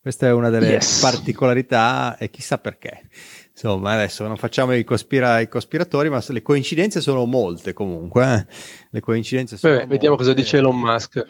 Questa 0.00 0.26
è 0.26 0.32
una 0.32 0.48
delle 0.48 0.70
yes. 0.70 1.00
particolarità 1.00 2.16
e 2.18 2.30
chissà 2.30 2.58
perché. 2.58 3.08
Insomma, 3.50 3.92
adesso 3.92 4.26
non 4.26 4.36
facciamo 4.36 4.72
i, 4.72 4.84
cospira- 4.84 5.40
i, 5.40 5.48
cospiratori, 5.48 6.08
ma 6.08 6.22
le 6.28 6.42
coincidenze 6.42 7.00
sono 7.00 7.24
molte 7.26 7.72
comunque. 7.72 8.34
Eh? 8.34 8.46
Le 8.90 9.00
coincidenze 9.00 9.56
sono 9.56 9.78
Beh, 9.78 9.86
Vediamo 9.86 10.16
cosa 10.16 10.32
dice 10.32 10.58
Elon 10.58 10.78
Musk. 10.78 11.26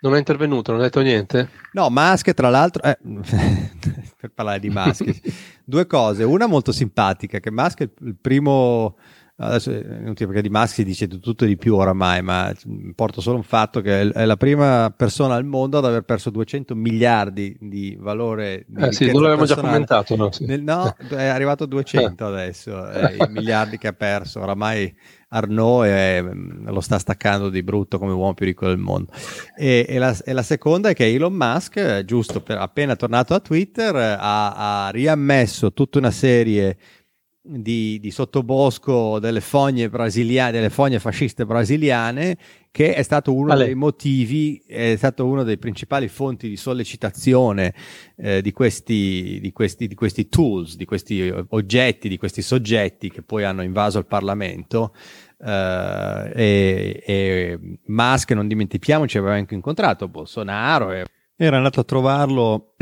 Non 0.00 0.14
è 0.14 0.18
intervenuto, 0.18 0.72
non 0.72 0.80
ha 0.80 0.84
detto 0.84 1.00
niente? 1.00 1.50
No, 1.72 1.88
Musk, 1.90 2.32
tra 2.32 2.48
l'altro, 2.48 2.82
eh, 2.82 2.98
per 4.20 4.30
parlare 4.34 4.60
di 4.60 4.70
Musk, 4.70 5.20
due 5.64 5.86
cose. 5.86 6.24
Una 6.24 6.46
molto 6.46 6.72
simpatica, 6.72 7.40
che 7.40 7.50
Musk 7.50 7.80
è 7.82 7.90
il 8.00 8.16
primo 8.18 8.96
adesso 9.36 9.72
è 9.72 9.82
inutile 10.00 10.28
perché 10.28 10.42
di 10.42 10.48
Musk 10.48 10.74
si 10.74 10.84
dice 10.84 11.08
tutto 11.08 11.44
di 11.44 11.56
più 11.56 11.74
oramai, 11.74 12.22
ma 12.22 12.52
porto 12.94 13.20
solo 13.20 13.36
un 13.36 13.42
fatto 13.42 13.80
che 13.80 14.10
è 14.10 14.24
la 14.24 14.36
prima 14.36 14.94
persona 14.96 15.34
al 15.34 15.44
mondo 15.44 15.78
ad 15.78 15.84
aver 15.84 16.02
perso 16.02 16.30
200 16.30 16.74
miliardi 16.76 17.56
di 17.60 17.96
valore. 17.98 18.64
Di 18.68 18.82
eh 18.82 18.92
sì, 18.92 19.10
non 19.10 19.22
l'avevamo 19.22 19.46
già 19.46 19.56
commentato, 19.56 20.14
no? 20.14 20.30
Sì. 20.30 20.44
Nel, 20.44 20.62
no, 20.62 20.94
è 21.10 21.24
arrivato 21.26 21.64
a 21.64 21.66
200 21.66 22.24
eh. 22.24 22.28
adesso, 22.28 22.90
eh, 22.90 23.16
i 23.16 23.28
miliardi 23.30 23.76
che 23.76 23.88
ha 23.88 23.92
perso, 23.92 24.40
oramai 24.40 24.94
Arnaud 25.34 25.84
è, 25.86 26.22
mm, 26.22 26.68
lo 26.68 26.80
sta 26.80 26.98
staccando 26.98 27.50
di 27.50 27.64
brutto 27.64 27.98
come 27.98 28.12
uomo 28.12 28.34
più 28.34 28.46
ricco 28.46 28.68
del 28.68 28.78
mondo. 28.78 29.10
E, 29.56 29.84
e, 29.88 29.98
la, 29.98 30.16
e 30.24 30.32
la, 30.32 30.42
seconda 30.42 30.90
è 30.90 30.94
che 30.94 31.12
Elon 31.12 31.32
Musk, 31.32 32.04
giusto 32.04 32.40
per, 32.40 32.58
appena 32.58 32.94
tornato 32.94 33.34
a 33.34 33.40
Twitter, 33.40 33.96
ha, 33.96 34.86
ha 34.86 34.90
riammesso 34.90 35.72
tutta 35.72 35.98
una 35.98 36.12
serie 36.12 36.76
di, 36.76 37.03
di 37.46 38.10
sottobosco 38.10 39.18
delle 39.18 39.42
fogne 39.42 39.90
brasiliane, 39.90 40.50
delle 40.50 40.70
fogne 40.70 40.98
fasciste 40.98 41.44
brasiliane 41.44 42.38
che 42.70 42.94
è 42.94 43.02
stato 43.02 43.34
uno 43.34 43.52
Ale. 43.52 43.66
dei 43.66 43.74
motivi, 43.74 44.64
è 44.66 44.94
stato 44.96 45.26
uno 45.26 45.42
dei 45.42 45.58
principali 45.58 46.08
fonti 46.08 46.48
di 46.48 46.56
sollecitazione 46.56 47.74
eh, 48.16 48.40
di, 48.40 48.50
questi, 48.50 49.38
di, 49.42 49.52
questi, 49.52 49.86
di, 49.86 49.94
questi, 49.94 50.28
tools, 50.28 50.76
di 50.76 50.86
questi 50.86 51.32
oggetti, 51.50 52.08
di 52.08 52.16
questi 52.16 52.40
soggetti 52.40 53.10
che 53.10 53.22
poi 53.22 53.44
hanno 53.44 53.62
invaso 53.62 53.98
il 53.98 54.06
Parlamento. 54.06 54.94
Eh, 55.38 56.32
e, 56.34 57.02
e 57.04 57.58
Musk, 57.86 58.30
non 58.32 58.48
dimentichiamoci, 58.48 59.18
aveva 59.18 59.34
anche 59.34 59.54
incontrato 59.54 60.08
Bolsonaro 60.08 60.92
e 60.92 61.04
era 61.36 61.58
andato 61.58 61.80
a 61.80 61.84
trovarlo 61.84 62.74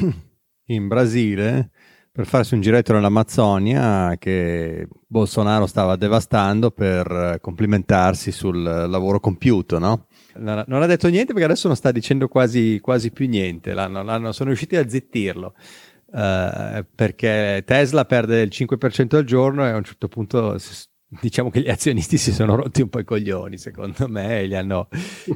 in 0.67 0.87
Brasile 0.87 1.71
per 2.13 2.27
farsi 2.27 2.53
un 2.53 2.61
giretto 2.61 2.93
nell'Amazzonia 2.93 4.17
che 4.19 4.87
Bolsonaro 5.07 5.67
stava 5.67 5.97
devastando 5.97 6.71
per 6.71 7.39
complimentarsi 7.41 8.31
sul 8.31 8.63
lavoro 8.63 9.19
compiuto, 9.19 9.79
no? 9.79 10.09
Non 10.35 10.83
ha 10.83 10.87
detto 10.87 11.09
niente 11.09 11.33
perché 11.33 11.47
adesso 11.47 11.69
non 11.69 11.77
sta 11.77 11.91
dicendo 11.91 12.29
quasi, 12.29 12.81
quasi 12.81 13.13
più 13.13 13.27
niente, 13.27 13.73
l'hanno, 13.73 14.03
l'hanno, 14.03 14.33
sono 14.33 14.49
riusciti 14.49 14.77
a 14.77 14.87
zittirlo. 14.87 15.55
Uh, 16.13 16.85
perché 16.95 17.63
Tesla 17.65 18.05
perde 18.05 18.43
il 18.43 18.51
5% 18.53 19.17
al 19.17 19.25
giorno 19.25 19.65
e 19.67 19.71
a 19.71 19.77
un 19.77 19.85
certo 19.85 20.09
punto 20.09 20.59
diciamo 21.21 21.49
che 21.49 21.61
gli 21.61 21.71
azionisti 21.71 22.19
si 22.19 22.33
sono 22.33 22.55
rotti 22.55 22.83
un 22.83 22.91
po' 22.91 22.99
i 22.99 23.05
coglioni 23.05 23.57
secondo 23.57 24.07
me 24.09 24.41
e 24.41 24.49
gli 24.49 24.55
hanno, 24.55 24.89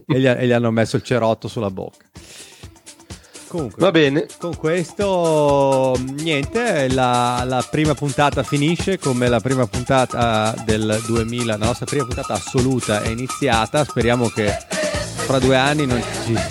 e 0.06 0.20
gli, 0.20 0.26
e 0.26 0.46
gli 0.46 0.52
hanno 0.52 0.70
messo 0.70 0.96
il 0.96 1.02
cerotto 1.02 1.48
sulla 1.48 1.70
bocca. 1.70 2.04
Comunque, 3.48 3.80
Va 3.80 3.90
bene. 3.90 4.26
Con 4.38 4.56
questo, 4.56 5.96
niente, 6.18 6.88
la, 6.88 7.44
la, 7.46 7.66
prima 7.70 7.94
puntata 7.94 8.42
finisce 8.42 8.98
come 8.98 9.28
la 9.28 9.40
prima 9.40 9.66
puntata 9.66 10.54
del 10.64 11.00
2000, 11.06 11.56
la 11.56 11.64
nostra 11.64 11.86
prima 11.86 12.04
puntata 12.04 12.34
assoluta 12.34 13.02
è 13.02 13.08
iniziata. 13.08 13.84
Speriamo 13.84 14.28
che 14.28 14.52
fra 15.26 15.38
due 15.38 15.56
anni 15.56 15.86
non 15.86 16.02
ci, 16.24 16.32
no, 16.32 16.42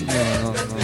no, 0.41 0.47
no, 0.49 0.75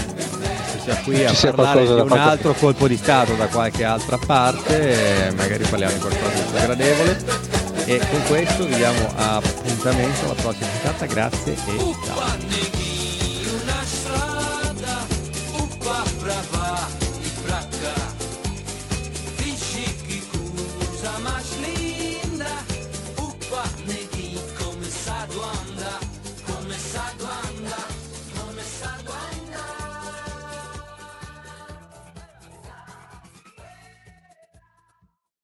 sia 0.84 0.96
qui 1.04 1.26
a 1.26 1.34
parlare 1.34 1.86
di 1.86 1.92
un 1.92 2.12
altro 2.12 2.54
colpo 2.54 2.88
di 2.88 2.98
Stato 2.98 3.34
da 3.36 3.48
qualche 3.48 3.84
altra 3.84 4.18
parte, 4.18 5.34
magari 5.36 5.64
parliamo 5.64 5.94
di 5.94 6.00
qualcosa 6.00 6.44
di 6.44 6.62
gradevole. 6.62 7.50
E 7.86 8.00
con 8.10 8.22
questo 8.28 8.66
vi 8.66 8.76
diamo 8.76 9.12
appuntamento 9.16 10.26
alla 10.26 10.34
prossima 10.36 10.68
puntata. 10.68 11.06
Grazie 11.06 11.54
e 11.54 11.96
ciao. 12.06 12.81